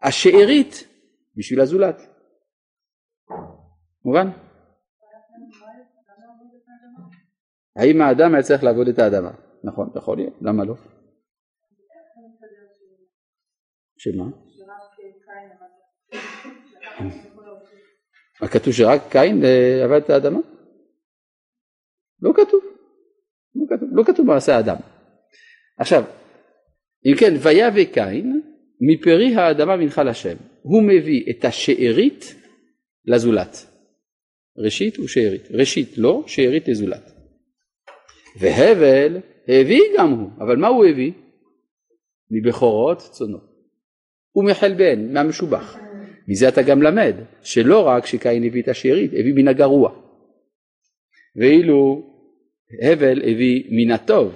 [0.03, 0.85] השארית
[1.37, 2.18] בשביל הזולת.
[4.09, 4.31] מובן?
[7.77, 9.31] האם האדם היה צריך לעבוד את האדמה?
[9.65, 10.75] נכון, יכול להיות, למה לא?
[13.99, 14.25] שמה?
[18.43, 20.39] מה כתוב שרק קין אה, עבד את האדמה?
[22.23, 22.65] לא כתוב.
[23.55, 24.77] לא כתוב, לא כתוב מעשה האדם.
[25.79, 26.05] עכשיו,
[27.07, 28.43] אם כן, ויבא קין
[28.81, 30.37] מפרי האדמה מנחה לשם.
[30.63, 32.25] הוא מביא את השארית
[33.05, 33.68] לזולת.
[34.59, 35.49] ראשית ושארית.
[35.51, 37.13] ראשית לא, שארית לזולת.
[38.41, 39.17] והבל
[39.49, 41.13] הביא גם הוא, אבל מה הוא הביא?
[42.31, 43.39] מבכורות צונו.
[44.37, 45.77] ומחלבן, מהמשובח.
[46.29, 50.03] מזה אתה גם למד, שלא רק שקין הביא את השארית, הביא מן הגרוע.
[51.37, 52.03] ואילו
[52.83, 54.35] הבל הביא מן הטוב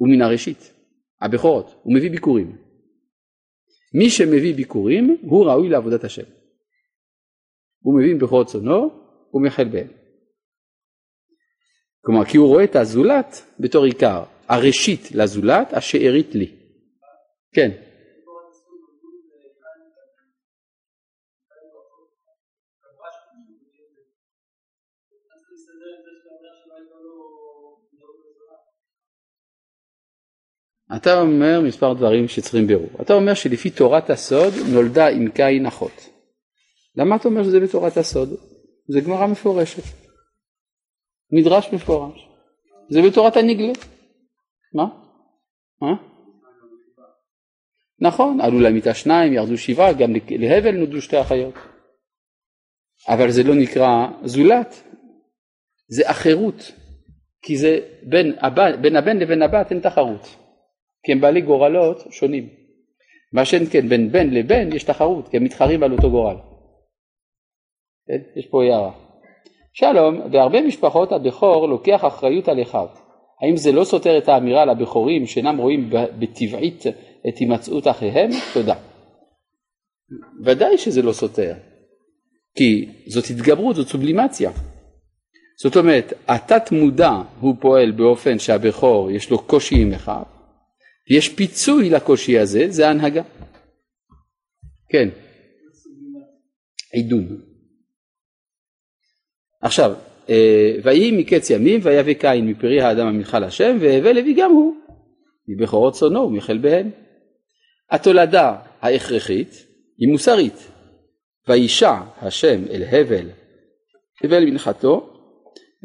[0.00, 0.72] ומן הראשית,
[1.20, 2.56] הבכורות, הוא מביא ביקורים.
[3.94, 6.22] מי שמביא ביקורים הוא ראוי לעבודת השם.
[7.80, 9.03] הוא מביא מבכורות צונו
[9.34, 9.86] ומחלבן.
[12.04, 16.52] כלומר, כי הוא רואה את הזולת בתור עיקר, הראשית לזולת, השארית לי.
[17.54, 17.70] כן.
[30.96, 32.90] אתה אומר מספר דברים שצריכים בירור.
[33.02, 36.08] אתה אומר שלפי תורת הסוד נולדה עם קין אחות.
[36.96, 38.53] למה אתה אומר שזה בתורת הסוד?
[38.88, 39.82] זה גמרא מפורשת.
[41.32, 42.28] מדרש מפורש.
[42.88, 43.72] זה בתורת הנגלה.
[44.74, 44.84] מה?
[45.82, 45.94] מה?
[48.00, 51.54] נכון, עלו איתה שניים, ירדו שבעה, גם להבל נולדו שתי אחיות.
[53.08, 54.82] אבל זה לא נקרא זולת,
[55.88, 56.72] זה אחרות.
[57.42, 60.36] כי זה בין, הבן, בין הבן לבין הבת אין תחרות.
[61.02, 62.48] כי הם בעלי גורלות שונים.
[63.32, 66.36] מה שאין כן בין בן לבן יש תחרות, כי הם מתחרים על אותו גורל.
[68.06, 68.38] כן?
[68.40, 68.92] יש פה הערה.
[69.72, 72.86] שלום, בהרבה משפחות הבכור לוקח אחריות על אחיו.
[73.42, 76.86] האם זה לא סותר את האמירה לבכורים שאינם רואים בטבעית
[77.28, 78.30] את הימצאות אחיהם?
[78.54, 78.74] תודה.
[80.44, 81.54] ודאי שזה לא סותר,
[82.56, 84.50] כי זאת התגברות, זאת סובלימציה.
[85.62, 90.22] זאת אומרת, התת מודע הוא פועל באופן שהבכור יש לו קושי עם אחיו,
[91.10, 93.22] ויש פיצוי לקושי הזה, זה ההנהגה.
[94.88, 95.08] כן.
[96.92, 97.53] עידוד.
[99.64, 99.92] עכשיו,
[100.30, 104.74] אה, ויהי מקץ ימים ויבא קין מפרי האדם המנחה להשם והבל לוי גם הוא
[105.48, 106.90] מבכורות צונו ומחלביהן.
[107.90, 109.66] התולדה ההכרחית
[109.98, 110.70] היא מוסרית.
[111.48, 113.26] וישע השם אל הבל
[114.30, 115.10] ואל מנחתו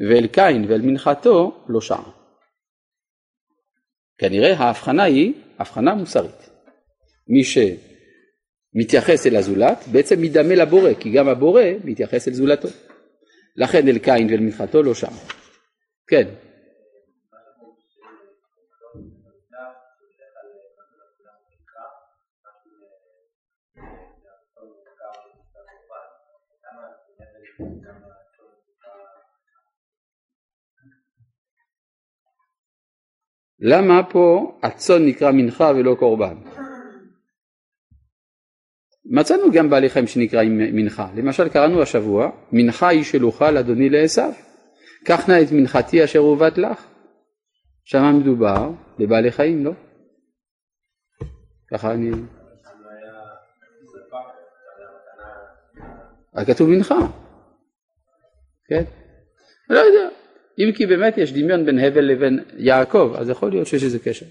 [0.09, 2.01] ואל קין ואל מנחתו לא שע.
[4.17, 6.49] כנראה ההבחנה היא הבחנה מוסרית.
[7.27, 12.67] מי שמתייחס אל הזולת בעצם מדמה לבורא כי גם הבורא מתייחס אל זולתו.
[13.55, 15.13] לכן אל קין ואל מנחתו לא שם.
[16.07, 16.27] כן.
[33.62, 36.35] למה פה הצאן נקרא מנחה ולא קורבן?
[39.05, 44.21] מצאנו גם בעלי חיים שנקראים מנחה, למשל קראנו השבוע, מנחה היא שלוחה לאדוני לעשו,
[45.05, 46.85] קח נא את מנחתי אשר הובאת לך.
[47.83, 49.71] שם מדובר בבעלי חיים, לא?
[51.71, 52.12] ככה אני...
[56.45, 56.99] כתוב מנחה,
[58.67, 58.83] כן?
[59.69, 60.09] לא יודע,
[60.59, 64.25] אם כי באמת יש דמיון בין הבל לבין יעקב, אז יכול להיות שיש איזה קשר.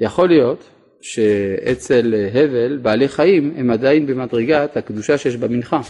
[0.00, 0.70] יכול להיות
[1.04, 5.80] שאצל אה, הבל בעלי חיים הם עדיין במדרגת הקדושה שיש במנחה.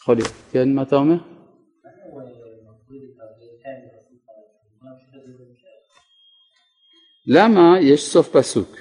[0.00, 0.32] יכול להיות.
[0.52, 1.16] כן, מה אתה אומר?
[7.26, 8.76] למה יש סוף פסוק?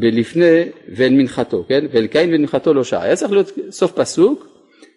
[0.00, 1.84] בלפני ואל מנחתו, כן?
[1.92, 3.02] ואל קין ואל מנחתו לא שעה.
[3.02, 4.46] היה צריך להיות סוף פסוק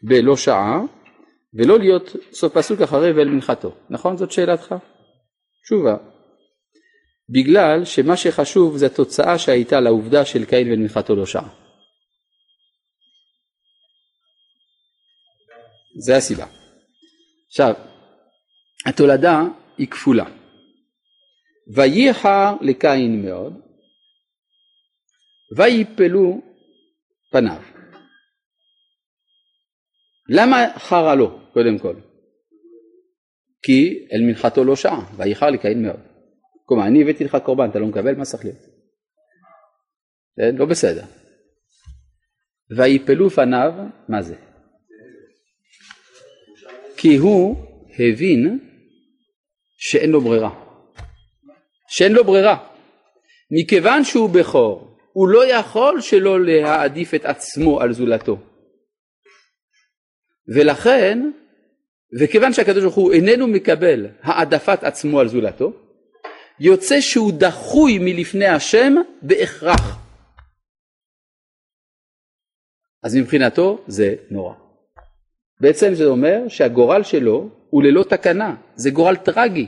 [0.03, 0.81] בלא שעה,
[1.53, 3.71] ולא להיות סוף פסוק אחרי ואל מנחתו.
[3.89, 4.17] נכון?
[4.17, 4.75] זאת שאלתך?
[5.63, 6.16] תשובה.
[7.29, 11.49] בגלל שמה שחשוב זה התוצאה שהייתה לעובדה של קין ואל מנחתו לא שעה.
[15.99, 16.45] זה הסיבה.
[17.47, 17.73] עכשיו,
[18.85, 19.41] התולדה
[19.77, 20.25] היא כפולה.
[21.75, 23.53] וייחר לקין מאוד,
[25.57, 26.41] ויפלו
[27.31, 27.61] פניו.
[30.29, 31.95] למה חרה לו, קודם כל?
[33.61, 36.16] כי אל מנחתו לא שעה, וייחר לקין מאוד.
[36.67, 38.59] כלומר, אני הבאתי לך קורבן, אתה לא מקבל, מה צריך להיות?
[40.37, 41.03] כן, לא בסדר.
[42.77, 43.73] ויפלו פניו,
[44.09, 44.35] מה זה?
[46.97, 47.55] כי הוא
[47.99, 48.59] הבין
[49.77, 50.49] שאין לו ברירה.
[51.87, 52.67] שאין לו ברירה.
[53.51, 58.37] מכיוון שהוא בכור, הוא לא יכול שלא להעדיף את עצמו על זולתו.
[60.55, 61.31] ולכן,
[62.19, 65.86] וכיוון שהקדוש ברוך הוא איננו מקבל העדפת עצמו על זולתו,
[66.59, 70.07] יוצא שהוא דחוי מלפני השם בהכרח.
[73.03, 74.55] אז מבחינתו זה נורא.
[75.61, 79.67] בעצם זה אומר שהגורל שלו הוא ללא תקנה, זה גורל טרגי.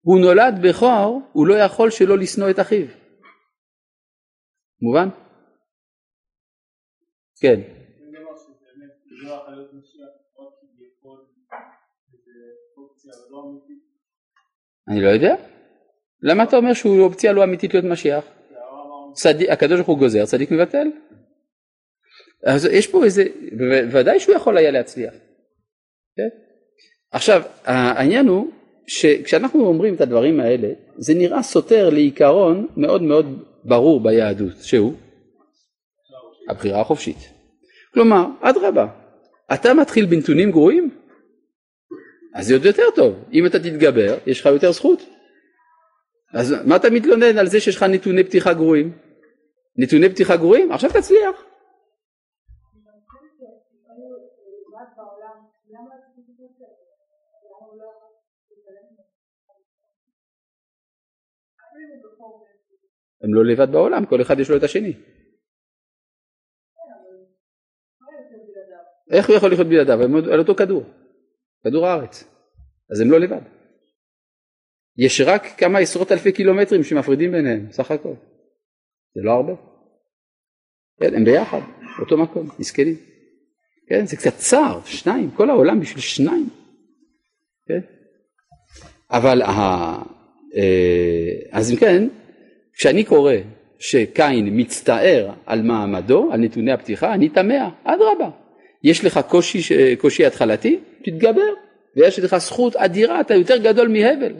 [0.00, 2.86] הוא נולד בכור, הוא לא יכול שלא לשנוא את אחיו.
[4.82, 5.08] מובן?
[7.40, 7.60] כן.
[14.88, 15.55] אני לא יודע.
[16.22, 18.24] למה אתה אומר שהוא אופציה לא אמיתית להיות משיח?
[19.48, 20.86] הקדוש ברוך הוא גוזר, צדיק מבטל.
[22.44, 23.24] אז יש פה איזה,
[23.92, 25.14] ודאי שהוא יכול היה להצליח.
[26.16, 26.28] כן?
[27.10, 28.50] עכשיו, העניין הוא
[28.86, 34.92] שכשאנחנו אומרים את הדברים האלה, זה נראה סותר לעיקרון מאוד מאוד ברור ביהדות, שהוא
[36.48, 37.18] הבחירה החופשית.
[37.94, 38.86] כלומר, אדרבה,
[39.54, 40.90] אתה מתחיל בנתונים גרועים?
[42.34, 45.15] אז זה עוד יותר טוב, אם אתה תתגבר, יש לך יותר זכות.
[46.38, 48.98] אז מה אתה מתלונן על זה שיש לך נתוני פתיחה גרועים?
[49.76, 50.72] נתוני פתיחה גרועים?
[50.72, 51.44] עכשיו תצליח.
[63.22, 64.92] הם לא לבד בעולם, כל אחד יש לו את השני.
[69.10, 70.02] איך הוא יכול לחיות בלעדיו?
[70.02, 70.84] הם על אותו כדור,
[71.64, 72.24] כדור הארץ.
[72.90, 73.55] אז הם לא לבד.
[74.98, 78.14] יש רק כמה עשרות אלפי קילומטרים שמפרידים ביניהם, סך הכל.
[79.14, 79.52] זה לא הרבה.
[81.00, 81.60] כן, הם ביחד,
[82.00, 82.96] אותו מקום, מסכנים.
[83.88, 86.48] כן, זה קצת צר, שניים, כל העולם בשביל שניים.
[87.68, 87.80] כן?
[89.10, 90.02] אבל, אה,
[91.52, 92.08] אז אם כן,
[92.72, 93.34] כשאני קורא
[93.78, 98.30] שקין מצטער על מעמדו, על נתוני הפתיחה, אני תמה, אדרבה.
[98.84, 101.52] יש לך קושי, קושי התחלתי, תתגבר,
[101.96, 104.32] ויש לך זכות אדירה, אתה יותר גדול מהבל.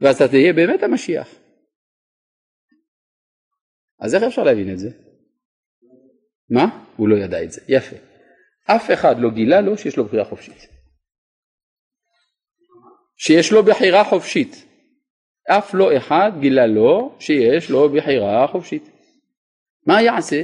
[0.00, 1.28] ואז אתה תהיה באמת המשיח.
[4.00, 4.88] אז איך אפשר להבין את זה?
[6.50, 6.86] מה?
[6.96, 7.60] הוא לא ידע את זה.
[7.68, 7.96] יפה.
[8.64, 10.68] אף אחד לא גילה לו שיש לו בחירה חופשית.
[13.16, 14.64] שיש לו בחירה חופשית.
[15.50, 18.90] אף לא אחד גילה לו שיש לו בחירה חופשית.
[19.86, 20.42] מה יעשה?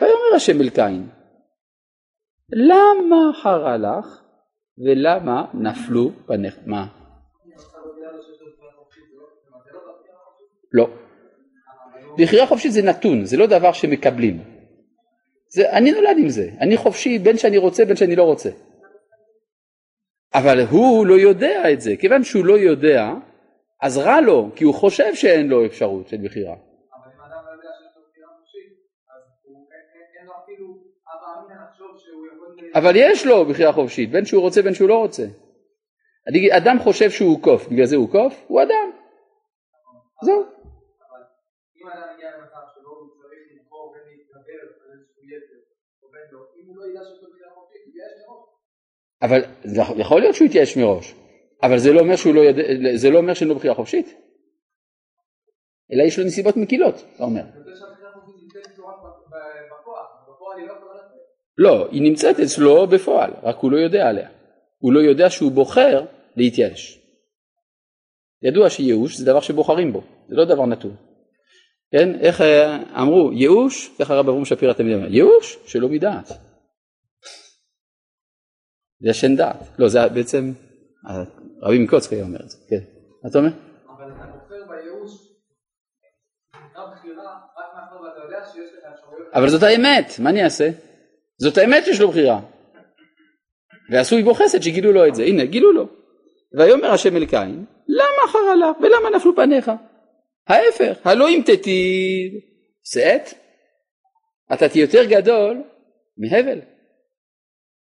[0.00, 1.08] ויאמר השם אל קין,
[2.52, 4.23] למה חרה לך
[4.78, 6.58] ולמה נפלו פניך?
[6.66, 6.86] מה?
[10.72, 10.88] לא.
[12.18, 14.44] בחירה חופשית זה נתון, זה לא דבר שמקבלים.
[15.48, 18.50] זה, אני נולד עם זה, אני חופשי בין שאני רוצה בין שאני לא רוצה.
[20.34, 23.14] אבל הוא לא יודע את זה, כיוון שהוא לא יודע,
[23.82, 26.54] אז רע לו, כי הוא חושב שאין לו אפשרות של בחירה.
[32.74, 35.26] אבל יש לו בחירה חופשית, בין שהוא רוצה בין שהוא לא רוצה.
[36.56, 38.90] אדם חושב שהוא קוף, בגלל זה הוא קוף, הוא אדם.
[40.22, 40.42] זהו.
[40.42, 40.52] בין
[41.86, 42.00] לא,
[48.26, 48.44] לא.
[49.22, 49.40] אבל
[50.00, 51.14] יכול להיות שהוא יתייאש מראש,
[51.62, 52.56] אבל זה לא אומר, שהוא לא יד...
[52.96, 54.06] זה לא אומר שאין לו בחירה חופשית,
[55.92, 57.42] אלא יש לו נסיבות מקילות, אתה אומר.
[61.58, 64.28] לא, היא נמצאת אצלו בפועל, רק הוא לא יודע עליה.
[64.78, 66.04] הוא לא יודע שהוא בוחר
[66.36, 67.00] להתייאש.
[68.42, 70.96] ידוע שייאוש זה דבר שבוחרים בו, זה לא דבר נתון.
[71.92, 76.28] כן, איך אה, אמרו, ייאוש, ככה הרב אברום שפירא תמיד אומר, ייאוש שלא מדעת.
[79.00, 79.56] ישן דעת.
[79.78, 80.52] לא, זה בעצם,
[81.62, 82.80] רבי מקוצקי אומר את זה, כן.
[83.22, 83.50] מה אתה אומר?
[83.88, 85.12] אבל אתה בוחר בייאוש,
[86.92, 89.28] בחירה, רק מאחר ואתה יודע שיש לך אפשרויות.
[89.34, 90.70] אבל זאת האמת, מה אני אעשה?
[91.38, 92.40] זאת האמת שיש לו בחירה.
[93.90, 95.88] ועשוי בו חסד שגילו לו את זה, הנה גילו לו.
[96.58, 99.70] ויאמר השם אל קין, למה חרה לך ולמה נפלו פניך?
[100.48, 102.32] ההפך, הלא אם תטיב
[102.84, 103.28] שאת,
[104.52, 105.62] אתה תהיה יותר גדול
[106.18, 106.60] מהבל.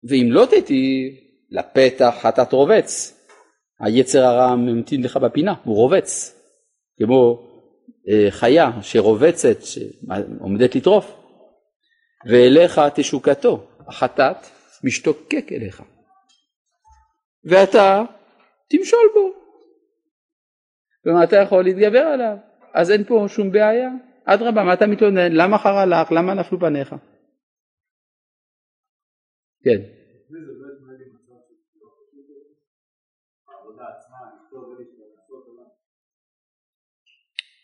[0.09, 1.14] ואם לא תטיב,
[1.51, 3.20] לפתח חטאת רובץ.
[3.81, 6.40] היצר הרע ממתין לך בפינה, הוא רובץ.
[6.99, 7.49] כמו
[8.09, 11.24] אה, חיה שרובצת, שעומדת לטרוף.
[12.27, 14.37] ואליך תשוקתו, החטאת
[14.85, 15.83] משתוקק אליך.
[17.45, 18.03] ואתה
[18.69, 19.33] תמשול בו.
[21.03, 22.37] כלומר אתה יכול להתגבר עליו,
[22.75, 23.91] אז אין פה שום בעיה.
[24.25, 25.33] אדרבה, מה אתה מתלונן?
[25.33, 26.13] למה חרה לך?
[26.13, 26.95] למה נפלו פניך?
[29.65, 30.04] כן.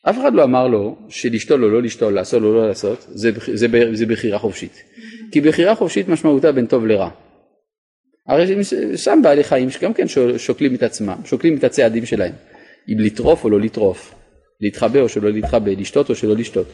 [0.02, 3.66] אף אחד לא אמר לו שלשתול או לא לשתול, לעשות או לא לעשות, זה, זה,
[3.92, 4.82] זה בחירה חופשית.
[5.32, 7.10] כי בחירה חופשית משמעותה בין טוב לרע.
[8.28, 8.64] הרי
[8.96, 12.32] שם בעלי חיים שגם כן שוקלים את עצמם, שוקלים את הצעדים שלהם,
[12.88, 14.14] אם לטרוף או לא לטרוף,
[14.60, 16.66] להתחבא או שלא להתחבא, לשתות או שלא לשתות.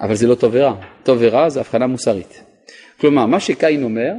[0.00, 2.42] אבל זה לא טוב ורע, טוב ורע זה הבחנה מוסרית.
[3.00, 4.12] כלומר, מה שקין אומר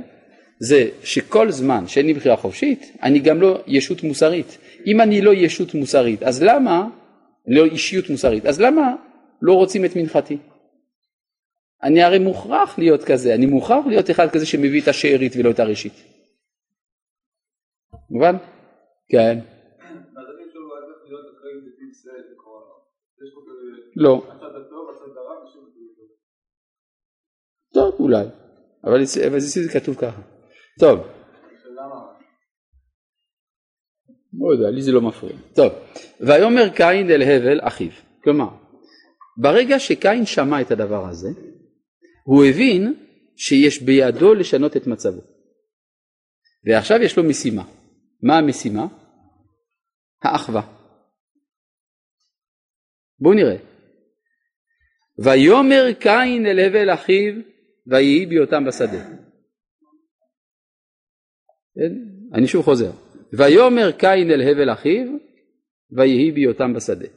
[0.59, 4.57] זה שכל זמן שאין לי בחירה חופשית, אני גם לא ישות מוסרית.
[4.87, 6.87] אם אני לא ישות מוסרית, אז למה,
[7.47, 8.95] לא אישיות מוסרית, אז למה
[9.41, 10.37] לא רוצים את מנחתי?
[11.83, 15.59] אני הרי מוכרח להיות כזה, אני מוכרח להיות אחד כזה שמביא את השארית ולא את
[15.59, 15.93] הראשית.
[18.09, 18.35] מובן?
[19.09, 19.39] כן.
[23.95, 24.21] לא.
[27.73, 28.25] טוב, אולי.
[28.83, 30.21] אבל אצלי זה כתוב ככה.
[30.79, 30.99] טוב.
[34.39, 35.35] לא יודע, לי זה לא מפריע.
[35.55, 35.73] טוב.
[36.19, 37.91] ויאמר קין אל הבל אחיו.
[38.23, 38.49] כלומר,
[39.37, 41.29] ברגע שקין שמע את הדבר הזה,
[42.23, 42.93] הוא הבין
[43.35, 45.21] שיש בידו לשנות את מצבו.
[46.65, 47.63] ועכשיו יש לו משימה.
[48.23, 48.87] מה המשימה?
[50.23, 50.61] האחווה.
[53.19, 53.57] בואו נראה.
[55.23, 57.33] ויאמר קין אל הבל אחיו
[57.87, 59.05] ויהי בהיותם בשדה.
[61.75, 61.93] כן?
[62.33, 63.04] אני שוב חוזר.
[63.37, 65.07] ויאמר קין אל הבל אחיו
[65.91, 67.07] ויהי בהיותם בשדה.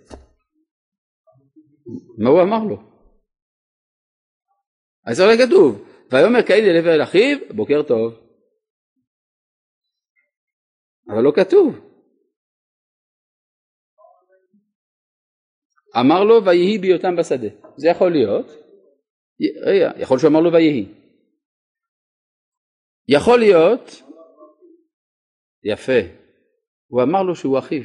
[2.19, 2.77] מה הוא אמר לו?
[5.07, 8.29] אז הרי כתוב, ויאמר קין אל הבל אחיו, בוקר טוב.
[11.09, 11.89] אבל לא כתוב.
[16.01, 17.49] אמר לו ויהי בהיותם בשדה.
[17.77, 18.47] זה יכול להיות,
[19.67, 20.95] רגע, יכול אמר לו ויהי.
[23.09, 24.08] יכול להיות,
[25.65, 26.01] יפה,
[26.87, 27.83] הוא אמר לו שהוא אחיו.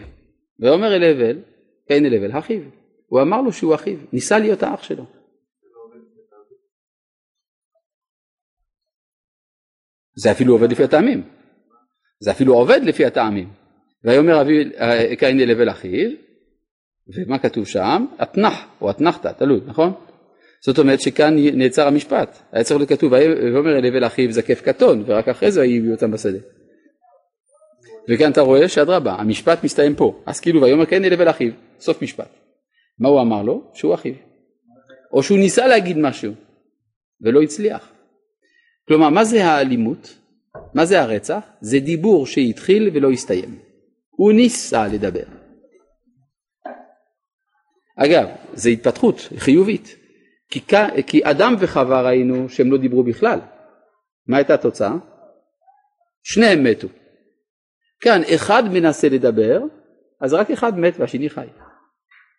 [0.60, 1.40] ויאמר אל הבל,
[1.88, 2.62] קין אל הבל, אחיו.
[3.08, 5.06] הוא אמר לו שהוא אחיו, ניסה להיות האח שלו.
[10.16, 11.24] זה אפילו עובד לפי הטעמים.
[12.20, 13.50] זה אפילו עובד לפי הטעמים.
[14.04, 14.70] ויאמר אבי
[15.18, 16.10] קין אל הבל אחיו,
[17.08, 18.06] ומה כתוב שם?
[18.22, 19.94] אתנח או אתנחתא, תלוי, נכון?
[20.66, 25.04] זאת אומרת שכאן נעצר המשפט, היה צריך להיות כתוב ויאמר אל הבל אחיו זקף קטון
[25.06, 26.40] ורק אחרי זה הביאו אותם בשדה.
[28.10, 32.02] וכאן אתה רואה שאדרבה, המשפט מסתיים פה, אז כאילו ויאמר כן אל הבל אחיו, סוף
[32.02, 32.30] משפט.
[33.00, 33.72] מה הוא אמר לו?
[33.74, 34.13] שהוא אחיו.
[35.13, 36.34] או שהוא ניסה להגיד משהו
[37.22, 37.92] ולא הצליח.
[38.88, 40.18] כלומר, מה זה האלימות?
[40.74, 41.44] מה זה הרצח?
[41.62, 43.60] זה דיבור שהתחיל ולא הסתיים.
[44.10, 45.24] הוא ניסה לדבר.
[47.98, 49.96] אגב, זו התפתחות חיובית.
[50.50, 50.60] כי,
[51.08, 53.39] כי אדם וחווה ראינו שהם לא דיברו בכלל.
[54.28, 54.96] מה הייתה התוצאה?
[56.24, 56.88] שניהם מתו.
[58.04, 59.60] כאן אחד מנסה לדבר,
[60.22, 61.48] אז רק אחד מת והשני חי.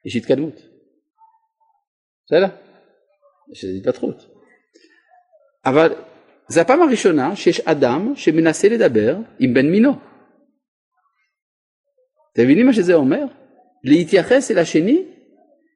[0.04, 0.54] יש התקדמות.
[2.26, 2.46] בסדר?
[3.52, 4.16] יש התפתחות.
[5.64, 5.94] אבל
[6.48, 9.92] זה הפעם הראשונה שיש אדם שמנסה לדבר עם בן מינו.
[12.32, 13.24] אתם מבינים מה שזה אומר?
[13.84, 15.04] להתייחס אל השני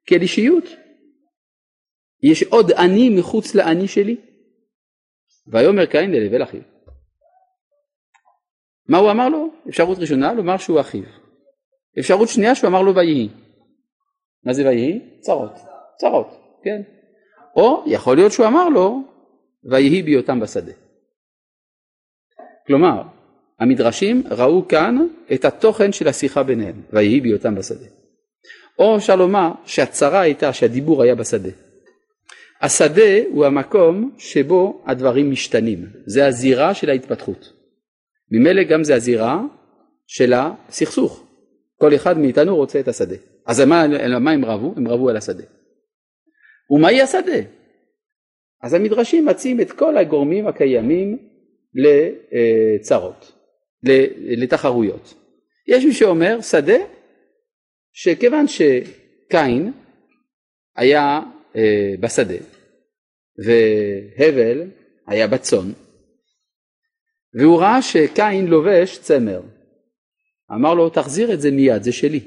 [0.05, 0.63] כאל אישיות.
[2.23, 4.17] יש עוד אני מחוץ לאני שלי.
[5.47, 6.61] ויאמר קין ללבל אחיו.
[8.89, 9.49] מה הוא אמר לו?
[9.69, 11.03] אפשרות ראשונה לומר שהוא אחיו.
[11.99, 13.29] אפשרות שנייה שהוא אמר לו ויהי.
[14.43, 15.01] מה זה ויהי?
[15.19, 15.51] צרות.
[15.99, 16.27] צרות,
[16.63, 16.81] כן.
[17.55, 19.03] או יכול להיות שהוא אמר לו
[19.63, 20.71] ויהי בהיותם בשדה.
[22.67, 23.01] כלומר,
[23.59, 27.85] המדרשים ראו כאן את התוכן של השיחה ביניהם, ויהי בהיותם בשדה.
[28.79, 31.49] או אפשר לומר שהצרה הייתה שהדיבור היה בשדה.
[32.61, 37.58] השדה הוא המקום שבו הדברים משתנים, זה הזירה של ההתפתחות.
[38.31, 39.41] ממילא גם זה הזירה
[40.07, 41.25] של הסכסוך.
[41.77, 43.15] כל אחד מאיתנו רוצה את השדה.
[43.45, 43.85] אז מה,
[44.19, 44.73] מה הם רבו?
[44.77, 45.43] הם רבו על השדה.
[46.69, 47.39] ומהי השדה?
[48.61, 51.17] אז המדרשים מציעים את כל הגורמים הקיימים
[51.73, 53.31] לצרות,
[54.37, 55.13] לתחרויות.
[55.67, 56.77] יש מי שאומר שדה
[57.93, 59.71] שכיוון שקין
[60.75, 61.19] היה
[61.55, 62.43] אה, בשדה
[63.45, 64.63] והבל
[65.07, 65.71] היה בצאן
[67.33, 69.41] והוא ראה שקין לובש צמר.
[70.51, 72.19] אמר לו תחזיר את זה מיד זה שלי.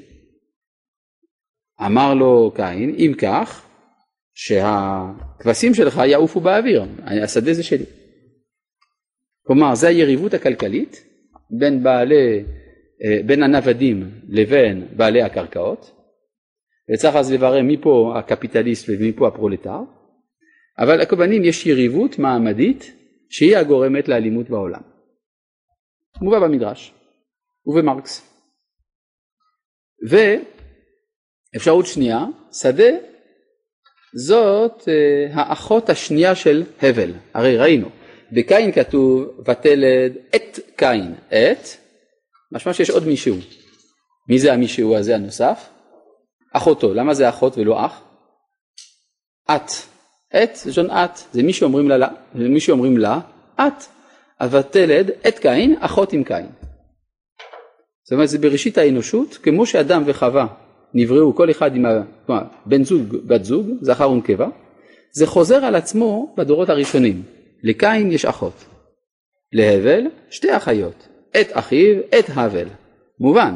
[1.85, 3.65] אמר לו קין אם כך
[4.33, 6.85] שהכבשים שלך יעופו באוויר
[7.23, 7.85] השדה זה שלי.
[9.45, 11.05] כלומר זה היריבות הכלכלית
[11.59, 12.43] בין בעלי
[13.03, 15.91] אה, בין הנוודים לבין בעלי הקרקעות.
[16.93, 19.79] וצריך אז לברר מי פה הקפיטליסט ומי פה הפרולטר.
[20.79, 22.93] אבל הכוונים יש יריבות מעמדית
[23.29, 24.92] שהיא הגורמת לאלימות בעולם.
[26.23, 26.93] מובא במדרש
[27.65, 28.21] ובמרקס.
[31.53, 32.89] ואפשרות שנייה, שדה
[34.15, 37.11] זאת אה, האחות השנייה של הבל.
[37.33, 37.89] הרי ראינו,
[38.31, 41.67] בקין כתוב ותלד את קין, את,
[42.51, 43.35] משמע שיש עוד מישהו.
[44.29, 45.69] מי זה המישהו הזה הנוסף?
[46.53, 46.93] אחותו.
[46.93, 48.01] למה זה אחות ולא אח?
[49.51, 49.71] את.
[50.35, 53.19] את לשון את, זה מי שאומרים לה, מי שאומרים לה
[53.55, 53.83] את.
[54.51, 56.45] ותלד את קין, אחות עם קין.
[58.03, 60.47] זאת אומרת זה בראשית האנושות, כמו שאדם וחווה
[60.93, 61.85] נבראו כל אחד עם
[62.65, 64.47] בן זוג, בת זוג, זכר ונקבה,
[65.11, 67.23] זה חוזר על עצמו בדורות הראשונים.
[67.63, 68.65] לקין יש אחות,
[69.53, 71.07] להבל שתי אחיות,
[71.41, 72.67] את אחיו, את הבל.
[73.19, 73.55] מובן,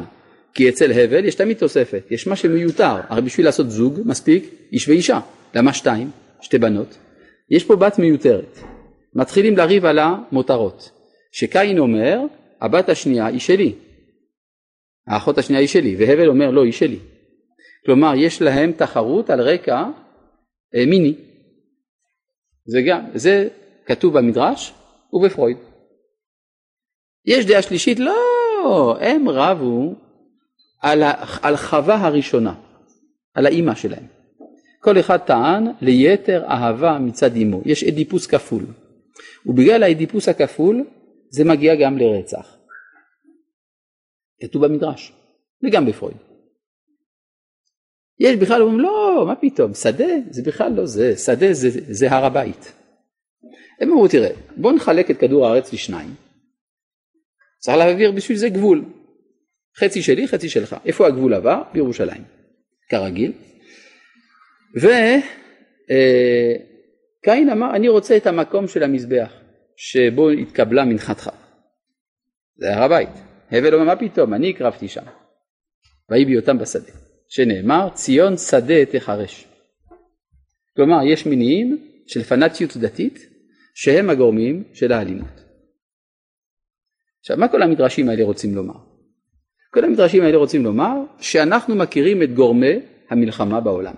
[0.54, 4.88] כי אצל הבל יש תמיד תוספת, יש מה שמיותר, הרי בשביל לעשות זוג מספיק איש
[4.88, 5.20] ואישה,
[5.54, 6.10] למה שתיים?
[6.40, 6.98] שתי בנות.
[7.50, 8.58] יש פה בת מיותרת.
[9.14, 10.90] מתחילים לריב על המותרות.
[11.32, 12.18] שקין אומר,
[12.60, 13.74] הבת השנייה היא שלי,
[15.06, 16.98] האחות השנייה היא שלי, והבל אומר לא, היא שלי.
[17.86, 19.84] כלומר, יש להם תחרות על רקע
[20.74, 21.14] אה, מיני.
[22.66, 23.48] זה גם, זה
[23.86, 24.74] כתוב במדרש
[25.12, 25.56] ובפרויד.
[27.26, 29.94] יש דעה שלישית, לא, הם רבו
[30.82, 31.02] על,
[31.42, 32.54] על חווה הראשונה,
[33.34, 34.06] על האימא שלהם.
[34.80, 38.64] כל אחד טען ליתר אהבה מצד אמו, יש אדיפוס כפול.
[39.46, 40.84] ובגלל האדיפוס הכפול
[41.30, 42.56] זה מגיע גם לרצח.
[44.40, 45.12] כתוב במדרש,
[45.62, 46.16] וגם בפרויד.
[48.20, 52.24] יש בכלל אומרים לא, מה פתאום, שדה זה בכלל לא זה, שדה זה, זה הר
[52.24, 52.72] הבית.
[53.80, 56.14] הם אמרו תראה, בוא נחלק את כדור הארץ לשניים,
[57.58, 58.84] צריך להעביר בשביל זה גבול,
[59.76, 60.76] חצי שלי, חצי שלך.
[60.84, 61.62] איפה הגבול עבר?
[61.72, 62.24] בירושלים,
[62.88, 63.32] כרגיל.
[64.76, 65.20] וקין
[65.90, 66.54] אה,
[67.52, 69.32] אמר, אני רוצה את המקום של המזבח
[69.76, 71.30] שבו התקבלה מנחתך.
[72.56, 73.08] זה הר הבית.
[73.50, 75.04] הבל אומר, מה פתאום, אני הקרבתי שם.
[76.10, 76.92] ויהי בהיותם בשדה,
[77.28, 79.48] שנאמר, ציון שדה תחרש.
[80.76, 83.18] כלומר, יש מניעים של פנאטיות דתית
[83.74, 85.40] שהם הגורמים של האלימות.
[87.20, 88.74] עכשיו, מה כל המדרשים האלה רוצים לומר?
[89.74, 93.94] כל המדרשים האלה רוצים לומר שאנחנו מכירים את גורמי המלחמה בעולם.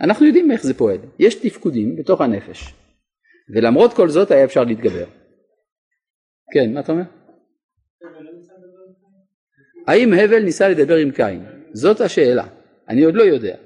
[0.00, 2.74] אנחנו יודעים איך זה פועל, יש תפקודים בתוך הנפש,
[3.54, 5.06] ולמרות כל זאת היה אפשר להתגבר.
[6.52, 7.02] כן, מה אתה אומר?
[9.86, 11.44] האם הבל ניסה לדבר עם קין?
[11.72, 12.46] זאת השאלה,
[12.88, 13.56] אני עוד לא יודע.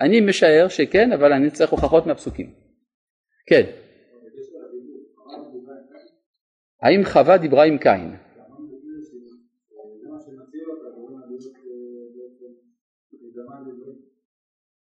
[0.00, 2.54] אני משער שכן, אבל אני צריך הוכחות מהפסוקים.
[3.46, 3.62] כן.
[6.82, 8.16] האם חווה דיברה עם קין?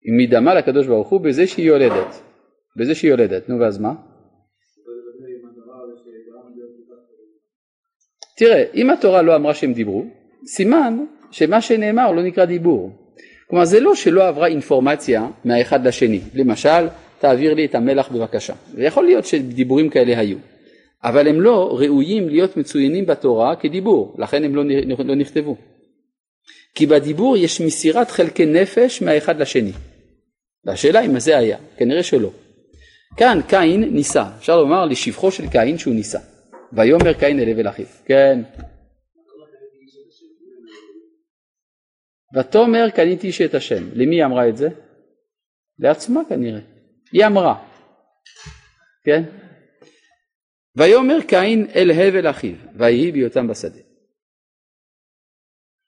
[0.05, 2.21] היא מדמה לקדוש ברוך הוא בזה שהיא יולדת,
[2.77, 3.93] בזה שהיא יולדת, נו ואז מה?
[8.37, 10.05] תראה, אם התורה לא אמרה שהם דיברו,
[10.47, 12.91] סימן שמה שנאמר לא נקרא דיבור.
[13.49, 16.87] כלומר זה לא שלא עברה אינפורמציה מהאחד לשני, למשל
[17.19, 20.37] תעביר לי את המלח בבקשה, ויכול להיות שדיבורים כאלה היו,
[21.03, 24.63] אבל הם לא ראויים להיות מצוינים בתורה כדיבור, לכן הם לא,
[25.05, 25.55] לא נכתבו.
[26.75, 29.71] כי בדיבור יש מסירת חלקי נפש מהאחד לשני.
[30.65, 32.31] והשאלה אם זה היה, כנראה שלא.
[33.17, 36.19] כאן קין ניסה, אפשר לומר לשבחו של קין שהוא ניסה.
[36.73, 38.41] ויאמר קין אל הבל אחיו, כן.
[42.35, 44.69] ותאמר קניתי איש את השם, למי היא אמרה את זה?
[45.79, 46.59] לעצמה כנראה,
[47.11, 47.67] היא אמרה,
[49.03, 49.23] כן?
[50.75, 53.79] ויאמר קין אל הבל אחיו, ויהי בהיותם בשדה.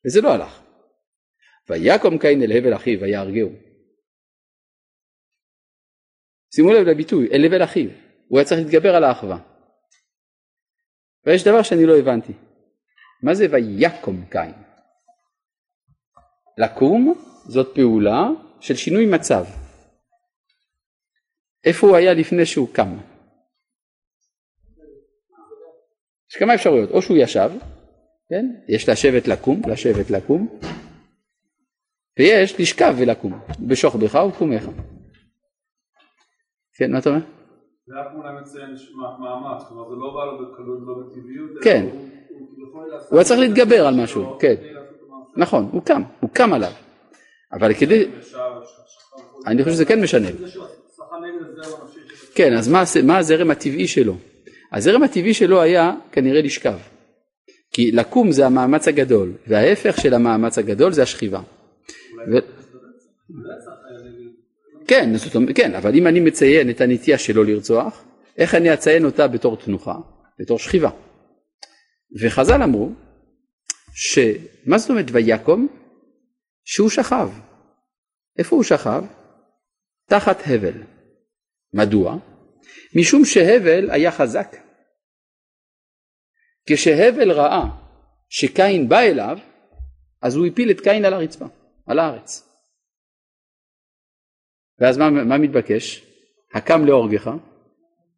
[0.05, 0.61] וזה לא הלך.
[1.69, 3.66] ויקום קין אל הבל אחיו ויהרגהו.
[6.55, 7.89] שימו לב לביטוי, אל הבל אחיו,
[8.27, 9.37] הוא היה צריך להתגבר על האחווה.
[11.25, 12.33] ויש דבר שאני לא הבנתי,
[13.23, 14.53] מה זה ויקום קין?
[16.57, 17.13] לקום
[17.47, 18.27] זאת פעולה
[18.59, 19.45] של שינוי מצב.
[21.65, 22.97] איפה הוא היה לפני שהוא קם?
[26.31, 27.51] יש כמה אפשרויות, או שהוא ישב,
[28.29, 28.45] כן?
[28.67, 30.59] יש לשבת לקום, לשבת לקום,
[32.19, 34.63] ויש לשכב ולקום, בשוכבך ובקומך.
[36.77, 37.21] כן, מה אתה אומר?
[37.87, 38.69] זה רק אולי מציין
[39.19, 41.85] מאמץ, כלומר זה לא בא לו בקלות, לא בטבעיות, כן.
[41.91, 44.55] הוא- היה צריך להתגבר על משהו, כן.
[45.35, 46.71] נכון, הוא קם, הוא קם עליו.
[47.53, 48.05] אבל כדי,
[49.47, 50.27] אני חושב שזה כן משנה.
[52.35, 52.73] כן, אז
[53.03, 54.15] מה, הזרם הטבעי שלו?
[54.73, 56.77] הזרם הטבעי שלו היה כנראה לשכב.
[57.71, 61.39] כי לקום זה המאמץ הגדול, וההפך של המאמץ הגדול זה השכיבה.
[62.31, 62.37] ו...
[64.87, 68.03] כן, זאת אומרת, כן, אבל אם אני מציין את הנטייה שלו לרצוח,
[68.37, 69.95] איך אני אציין אותה בתור תנוחה?
[70.39, 70.89] בתור שכיבה.
[72.21, 72.91] וחז"ל אמרו,
[73.93, 75.67] שמה זאת אומרת ויקום?
[76.65, 77.29] שהוא שכב.
[78.37, 79.03] איפה הוא שכב?
[80.09, 80.83] תחת הבל.
[81.73, 82.17] מדוע?
[82.95, 84.55] משום שהבל היה חזק.
[86.69, 87.63] כשהבל ראה
[88.29, 89.37] שקין בא אליו,
[90.21, 91.45] אז הוא הפיל את קין על הרצפה,
[91.87, 92.46] על הארץ.
[94.79, 96.03] ואז מה, מה מתבקש?
[96.53, 97.31] הקם להורגך,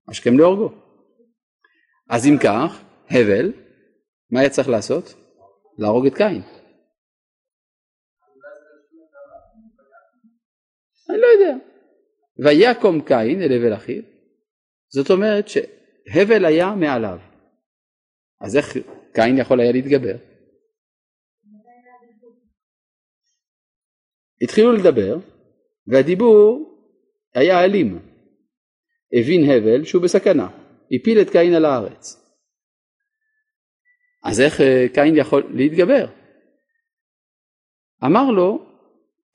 [0.07, 0.69] השכם להורגו.
[2.09, 3.53] אז אם כך, הבל,
[4.31, 5.13] מה היה צריך לעשות?
[5.77, 6.41] להרוג את קין.
[11.09, 11.55] אני לא יודע.
[12.45, 14.03] ויקום קין אל הבל אחיו,
[14.89, 17.19] זאת אומרת שהבל היה מעליו.
[18.41, 18.77] אז איך
[19.13, 20.15] קין יכול היה להתגבר?
[24.41, 25.17] התחילו לדבר,
[25.87, 26.69] והדיבור
[27.35, 27.99] היה אלים.
[29.13, 30.47] הבין הבל שהוא בסכנה,
[30.91, 32.19] הפיל את קין על הארץ.
[34.23, 36.05] אז איך אה, קין יכול להתגבר?
[38.05, 38.65] אמר לו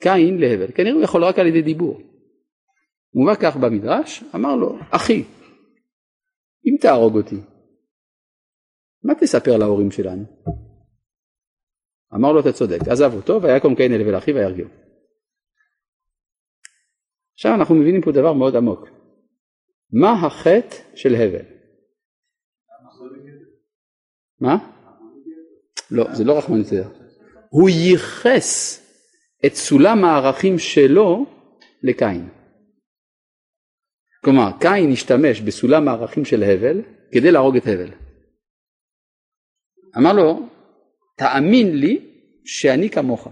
[0.01, 2.01] קין להבל, כנראה הוא יכול רק על ידי דיבור.
[3.13, 5.23] מובא כך במדרש, אמר לו, אחי,
[6.65, 7.35] אם תהרוג אותי,
[9.03, 10.23] מה תספר להורים שלנו?
[12.15, 14.84] אמר לו, אתה צודק, עזב אותו, ויקום קין אל הבל אחיו וירגיעו.
[17.35, 18.87] עכשיו אנחנו מבינים פה דבר מאוד עמוק.
[19.91, 21.45] מה החטא של הבל?
[24.39, 24.55] מה?
[25.91, 26.89] לא, זה לא רחמנות יותר.
[27.49, 28.81] הוא ייחס
[29.45, 31.25] את סולם הערכים שלו
[31.83, 32.29] לקין.
[34.23, 36.81] כלומר, קין השתמש בסולם הערכים של הבל
[37.11, 37.91] כדי להרוג את הבל.
[39.97, 40.49] אמר לו,
[41.17, 43.27] תאמין לי שאני כמוך.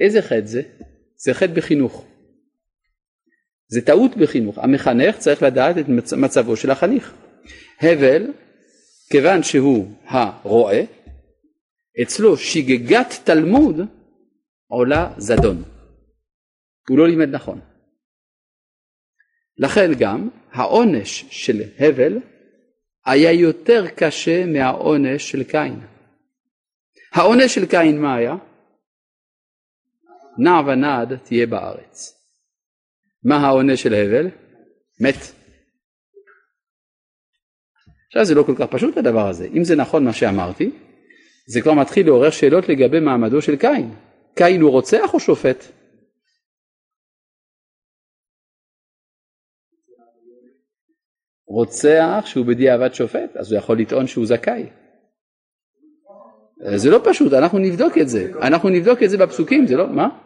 [0.00, 0.62] איזה חטא זה?
[1.24, 2.06] זה חטא בחינוך.
[3.68, 4.58] זה טעות בחינוך.
[4.58, 7.14] המחנך צריך לדעת את מצ- מצבו של החניך.
[7.80, 8.32] הבל,
[9.10, 10.80] כיוון שהוא הרועה,
[12.02, 13.76] אצלו שגגת תלמוד
[14.66, 15.62] עולה זדון.
[16.88, 17.60] הוא לא לימד נכון.
[19.58, 22.18] לכן גם העונש של הבל
[23.06, 25.80] היה יותר קשה מהעונש של קין.
[27.12, 28.34] העונש של קין מה היה?
[30.38, 32.20] נע ונד תהיה בארץ.
[33.24, 34.26] מה העונש של הבל?
[35.00, 35.16] מת.
[38.06, 39.48] עכשיו זה לא כל כך פשוט הדבר הזה.
[39.54, 40.70] אם זה נכון מה שאמרתי,
[41.46, 43.94] זה כבר מתחיל לעורר שאלות לגבי מעמדו של קין.
[44.34, 45.64] קין הוא רוצח או שופט?
[51.46, 54.66] רוצח שהוא בדיעבד שופט, אז הוא יכול לטעון שהוא זכאי.
[56.76, 58.32] זה לא פשוט, אנחנו נבדוק את זה.
[58.42, 60.23] אנחנו נבדוק את זה בפסוקים, זה לא, מה?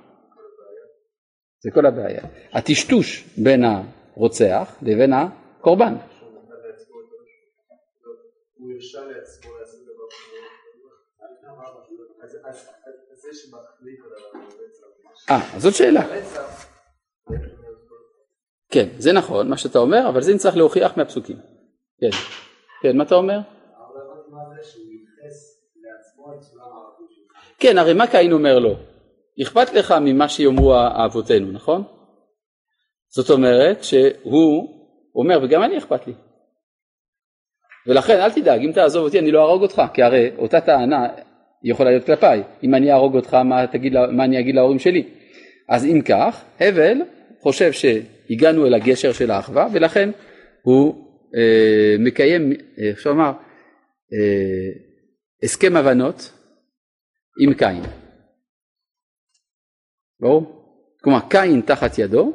[1.61, 2.23] זה כל הבעיה.
[2.53, 5.95] הטשטוש בין הרוצח לבין הקורבן.
[8.55, 10.05] הוא הרשה לעצמו לעשות דבר.
[15.31, 16.03] אה, אז זאת שאלה.
[18.71, 21.37] כן, זה נכון מה שאתה אומר, אבל זה נצטרך להוכיח מהפסוקים.
[22.01, 22.11] כן,
[22.83, 23.39] כן, מה אתה אומר?
[27.59, 28.75] כן, הרי מה קין אומר לו?
[29.43, 30.75] אכפת לך ממה שיאמרו
[31.05, 31.85] אבותינו, נכון?
[33.09, 34.69] זאת אומרת שהוא
[35.15, 36.13] אומר, וגם אני אכפת לי.
[37.87, 41.07] ולכן אל תדאג, אם תעזוב אותי אני לא אהרוג אותך, כי הרי אותה טענה
[41.65, 42.43] יכולה להיות כלפיי.
[42.63, 45.09] אם אני אהרוג אותך, מה, תגיד, מה אני אגיד להורים שלי?
[45.69, 46.99] אז אם כך, הבל
[47.41, 50.11] חושב שהגענו אל הגשר של האחווה, ולכן
[50.63, 50.95] הוא
[51.37, 53.33] אה, מקיים, אה, אפשר לומר,
[54.13, 54.71] אה,
[55.43, 56.33] הסכם הבנות
[57.41, 57.83] עם קין.
[60.21, 60.65] ברור?
[61.03, 62.33] כלומר, קין תחת ידו,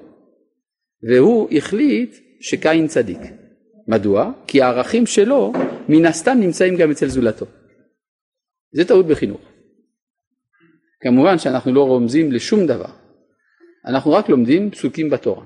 [1.10, 3.20] והוא החליט שקין צדיק.
[3.88, 4.32] מדוע?
[4.48, 5.54] כי הערכים שלו
[5.90, 7.46] מן הסתם נמצאים גם אצל זולתו.
[8.72, 9.42] זה טעות בחינוך.
[11.02, 12.92] כמובן שאנחנו לא רומזים לשום דבר,
[13.86, 15.46] אנחנו רק לומדים פסוקים בתורה.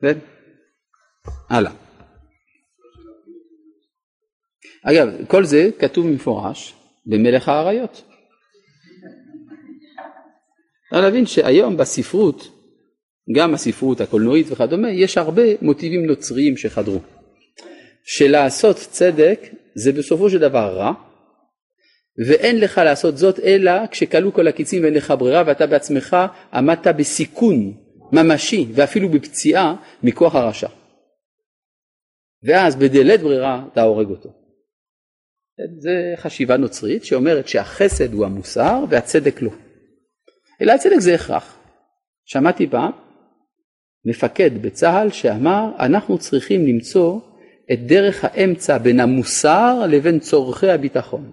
[0.00, 0.18] כן?
[1.50, 1.72] הלאה.
[4.84, 6.74] אגב, כל זה כתוב מפורש
[7.06, 8.07] במלך האריות.
[10.90, 12.48] צריך להבין שהיום בספרות,
[13.36, 16.98] גם הספרות הקולנועית וכדומה, יש הרבה מוטיבים נוצריים שחדרו.
[18.04, 19.40] שלעשות צדק
[19.74, 20.92] זה בסופו של דבר רע,
[22.26, 26.16] ואין לך לעשות זאת אלא כשכלו כל הקיצים ואין לך ברירה ואתה בעצמך
[26.52, 27.74] עמדת בסיכון
[28.12, 30.68] ממשי ואפילו בפציעה מכוח הרשע.
[32.42, 34.28] ואז בדלת ברירה אתה הורג אותו.
[35.78, 39.50] זה חשיבה נוצרית שאומרת שהחסד הוא המוסר והצדק לא.
[40.62, 41.58] אלא הצדק זה הכרח.
[42.24, 42.92] שמעתי פעם
[44.04, 47.20] מפקד בצה"ל שאמר אנחנו צריכים למצוא
[47.72, 51.30] את דרך האמצע בין המוסר לבין צורכי הביטחון.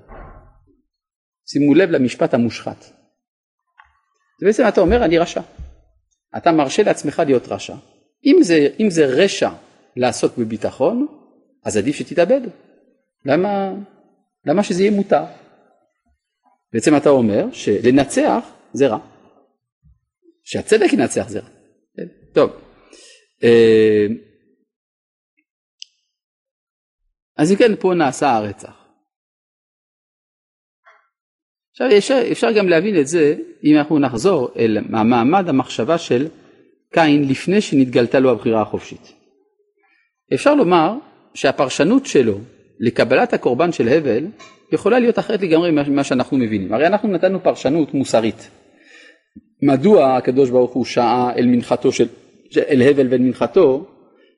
[1.48, 2.86] שימו לב למשפט המושחת.
[4.40, 5.42] זה בעצם אתה אומר אני רשע.
[6.38, 7.76] אתה מרשה לעצמך להיות רשע.
[8.26, 9.50] אם זה, אם זה רשע
[9.96, 11.08] לעסוק בביטחון,
[11.66, 12.42] אז עדיף שתתאבד.
[13.26, 13.74] למה,
[14.46, 15.24] למה שזה יהיה מותר?
[16.74, 19.15] בעצם אתה אומר שלנצח זה רע.
[20.46, 21.50] שהצדק ינצח זה רע.
[22.34, 22.52] טוב.
[23.44, 24.08] אה,
[27.38, 28.86] אז אם כן, פה נעשה הרצח.
[31.72, 36.28] עכשיו אפשר, אפשר גם להבין את זה אם אנחנו נחזור אל המעמד המחשבה של
[36.94, 39.14] קין לפני שנתגלתה לו הבחירה החופשית.
[40.34, 40.94] אפשר לומר
[41.34, 42.40] שהפרשנות שלו
[42.80, 44.26] לקבלת הקורבן של הבל
[44.72, 46.74] יכולה להיות אחרת לגמרי ממה שאנחנו מבינים.
[46.74, 48.50] הרי אנחנו נתנו פרשנות מוסרית.
[49.66, 52.08] מדוע הקדוש ברוך הוא שעה אל מנחתו של,
[52.58, 53.92] אל הבל ואל מנחתו?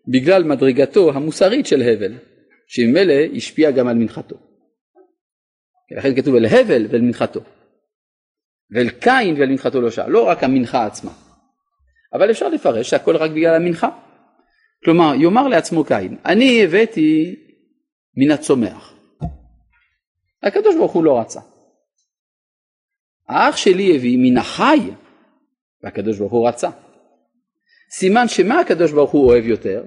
[0.07, 2.13] בגלל מדרגתו המוסרית של הבל,
[2.67, 4.35] שממילא השפיע גם על מנחתו.
[5.97, 7.39] לכן כתוב אל הבל ואל מנחתו.
[8.71, 11.11] ואל קין ואל מנחתו לא שעה, לא רק המנחה עצמה.
[12.13, 13.89] אבל אפשר לפרש שהכל רק בגלל המנחה.
[14.83, 17.35] כלומר, יאמר לעצמו קין, אני הבאתי
[18.17, 18.93] מן הצומח.
[20.43, 21.39] הקדוש ברוך הוא לא רצה.
[23.27, 24.79] האח שלי הביא מן החי,
[25.87, 26.69] והקדוש ברוך הוא רצה.
[27.91, 29.83] סימן שמה הקדוש ברוך הוא אוהב יותר?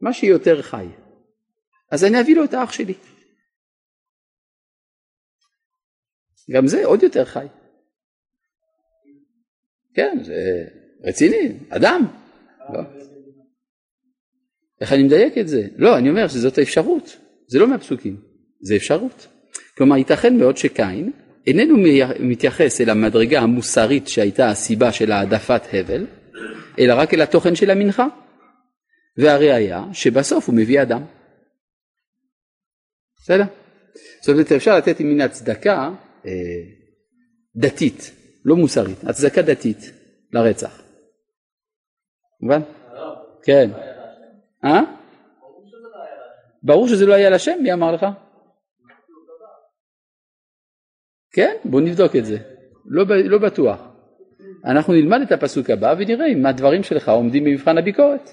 [0.00, 0.86] מה שיותר חי.
[1.90, 2.94] אז אני אביא לו את האח שלי.
[6.50, 7.46] גם זה עוד יותר חי.
[9.94, 10.64] כן, זה
[11.04, 12.02] רציני, אדם.
[12.74, 12.80] לא.
[14.80, 15.62] איך אני מדייק את זה?
[15.76, 17.16] לא, אני אומר שזאת האפשרות,
[17.48, 18.22] זה לא מהפסוקים,
[18.60, 19.26] זה אפשרות.
[19.76, 21.12] כלומר, ייתכן מאוד שקין
[21.46, 21.76] איננו
[22.20, 26.06] מתייחס אל המדרגה המוסרית שהייתה הסיבה של העדפת הבל,
[26.78, 28.06] אלא רק אל התוכן של המנחה.
[29.16, 31.04] והראיה שבסוף הוא מביא אדם.
[33.16, 33.44] בסדר?
[34.20, 35.90] זאת אומרת אפשר לתת מן הצדקה
[36.26, 36.30] אה,
[37.56, 38.12] דתית,
[38.44, 39.78] לא מוסרית, הצדקה דתית
[40.32, 40.82] לרצח.
[42.40, 42.60] מובן?
[43.42, 43.70] כן.
[44.64, 44.80] אה?
[46.62, 48.06] ברור שזה לא היה לשם, מי אמר לך?
[51.34, 52.38] כן, בוא נבדוק את זה.
[52.86, 53.80] לא, לא בטוח.
[54.64, 58.30] אנחנו נלמד את הפסוק הבא ונראה אם הדברים שלך עומדים במבחן הביקורת.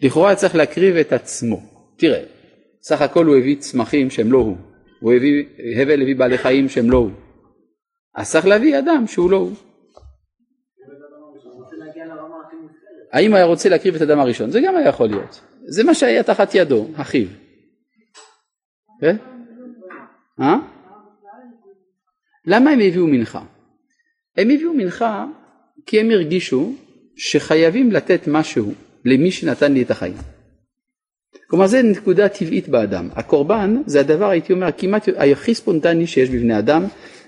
[0.00, 1.60] לכאורה צריך להקריב את עצמו.
[1.96, 2.22] תראה,
[2.82, 4.56] סך הכל הוא הביא צמחים שהם לא הוא.
[5.00, 5.44] הוא הביא,
[5.82, 7.10] הבל הביא בעלי חיים שהם לא הוא.
[8.14, 9.52] אז צריך להביא אדם שהוא לא הוא.
[13.12, 14.50] האם היה רוצה להקריב את האדם הראשון?
[14.50, 15.40] זה גם היה יכול להיות.
[15.64, 17.26] זה מה שהיה תחת ידו, אחיו.
[19.00, 19.16] כן?
[20.40, 20.56] אה?
[22.46, 23.42] למה הם הביאו מנחה?
[24.36, 25.26] הם הביאו מנחה
[25.86, 26.72] כי הם הרגישו
[27.16, 28.72] שחייבים לתת משהו
[29.04, 30.16] למי שנתן לי את החיים.
[31.50, 33.08] כלומר זה נקודה טבעית באדם.
[33.12, 36.84] הקורבן זה הדבר הייתי אומר כמעט הכי ספונטני שיש בבני אדם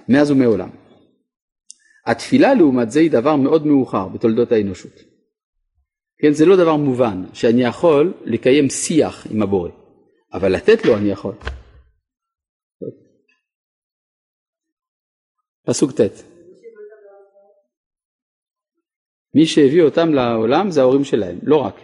[0.08, 0.68] מאז ומעולם.
[2.06, 5.00] התפילה לעומת זה היא דבר מאוד מאוחר בתולדות האנושות.
[6.18, 9.70] כן, זה לא דבר מובן שאני יכול לקיים שיח עם הבורא,
[10.32, 11.34] אבל לתת לו אני יכול.
[15.66, 16.32] פסוק ט'
[19.34, 21.74] מי שהביא אותם לעולם זה ההורים שלהם, לא רק,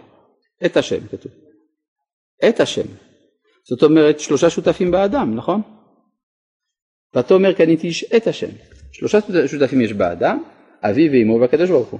[0.65, 1.31] את השם כתוב.
[2.49, 2.87] את השם.
[3.63, 5.61] זאת אומרת שלושה שותפים באדם, נכון?
[7.13, 8.51] ואתה אומר קניתי איש את השם.
[8.91, 9.17] שלושה
[9.47, 10.43] שותפים יש באדם,
[10.81, 11.99] אבי ואמו והקדוש ברוך הוא.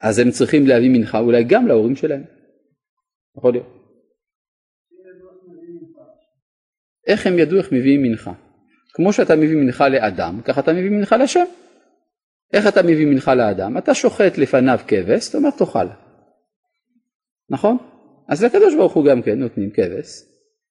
[0.00, 2.24] אז הם צריכים להביא מנחה אולי גם להורים שלהם.
[3.36, 3.66] יכול להיות.
[7.06, 8.45] איך הם ידעו איך מביאים מנחה?
[8.96, 11.44] כמו שאתה מביא מנחה לאדם, ככה אתה מביא מנחה לשם.
[12.52, 13.78] איך אתה מביא מנחה לאדם?
[13.78, 15.86] אתה שוחט לפניו כבש, אתה אומר תאכל.
[17.50, 17.78] נכון?
[18.28, 20.08] אז לקדוש ברוך הוא גם כן נותנים כבש,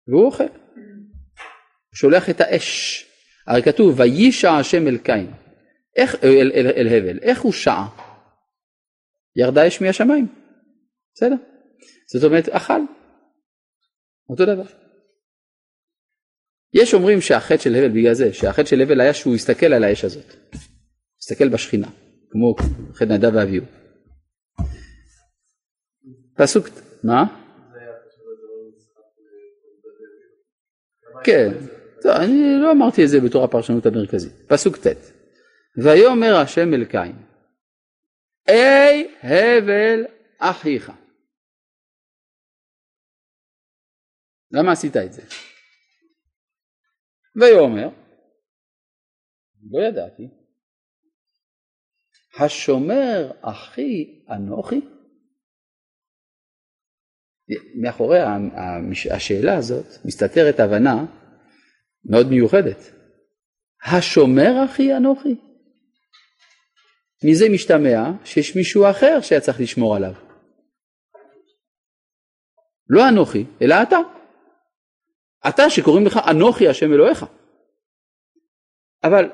[0.07, 0.43] והוא אוכל.
[0.43, 3.01] הוא שולח את האש.
[3.47, 5.31] הרי כתוב וישע השם אל קין,
[5.95, 7.87] איך, אל, אל, אל הבל, איך הוא שעה?
[9.35, 10.27] ירדה אש מהשמיים,
[11.13, 11.35] בסדר?
[12.13, 12.81] זאת אומרת אכל,
[14.29, 14.84] אותו דבר.
[16.75, 20.05] יש אומרים שהחטא של הבל בגלל זה, שהחטא של הבל היה שהוא הסתכל על האש
[20.05, 20.35] הזאת,
[21.19, 21.87] הסתכל בשכינה,
[22.29, 22.55] כמו
[22.93, 23.65] חטא נדב ואביהו.
[26.37, 26.67] פסוק,
[27.03, 27.23] מה?
[31.23, 31.51] כן,
[32.01, 34.31] טוב, אני לא אמרתי את זה בתור הפרשנות המרכזית.
[34.47, 34.87] פסוק ט'
[35.77, 37.15] ויאמר השם אל קין,
[38.47, 40.05] אי הבל
[40.39, 40.91] אחיך.
[44.51, 45.21] למה עשית את זה?
[47.35, 47.89] ויאמר,
[49.71, 50.27] לא ידעתי,
[52.39, 54.81] השומר אחי אנוכי?
[57.81, 58.19] מאחורי
[59.11, 61.05] השאלה הזאת מסתתרת הבנה
[62.05, 62.77] מאוד מיוחדת.
[63.85, 65.35] השומר אחי אנוכי?
[67.23, 70.13] מזה משתמע שיש מישהו אחר שהיה צריך לשמור עליו.
[72.89, 74.14] לא אנוכי, אלא אתה.
[75.49, 77.25] אתה שקוראים לך אנוכי השם אלוהיך.
[79.03, 79.29] אבל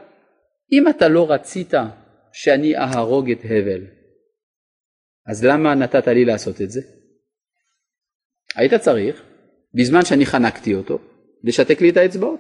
[0.72, 1.74] אם אתה לא רצית
[2.34, 3.88] שאני אהרוג את הבל,
[5.32, 6.82] אז למה נתת לי לעשות את זה?
[8.56, 9.24] היית צריך,
[9.74, 11.00] בזמן שאני חנקתי אותו,
[11.44, 12.40] לשתק לי את האצבעות.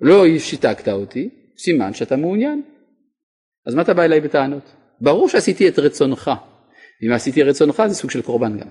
[0.00, 2.62] לא שיתקת אותי, סימן שאתה מעוניין.
[3.66, 4.74] אז מה אתה בא אליי בטענות?
[5.00, 6.30] ברור שעשיתי את רצונך.
[7.06, 8.68] אם עשיתי רצונך זה סוג של קורבן גם.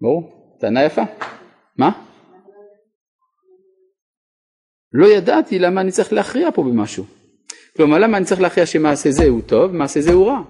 [0.00, 0.41] ברור?
[0.62, 1.02] טענה יפה.
[1.76, 1.90] מה?
[4.92, 7.04] לא ידעתי למה אני צריך להכריע פה במשהו.
[7.76, 10.42] כלומר, למה אני צריך להכריע שמעשה זה הוא טוב, מעשה זה הוא רע.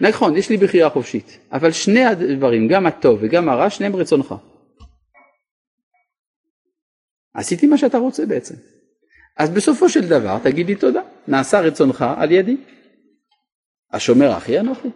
[0.00, 4.34] נכון, יש לי בחירה חופשית, אבל שני הדברים, גם הטוב וגם הרע, שניהם רצונך.
[7.34, 8.54] עשיתי מה שאתה רוצה בעצם.
[9.36, 12.56] אז בסופו של דבר תגיד לי תודה, נעשה רצונך על ידי.
[13.92, 14.88] השומר אחי אנוכי.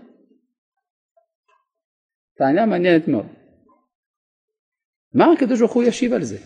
[2.38, 3.43] טענה מעניינת מאוד.
[5.14, 6.36] מה הקדוש ברוך הוא ישיב על זה?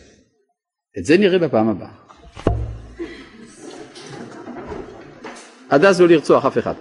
[0.98, 1.90] את זה נראה בפעם הבאה.
[5.70, 6.74] עד אז לא לרצוח אף אחד.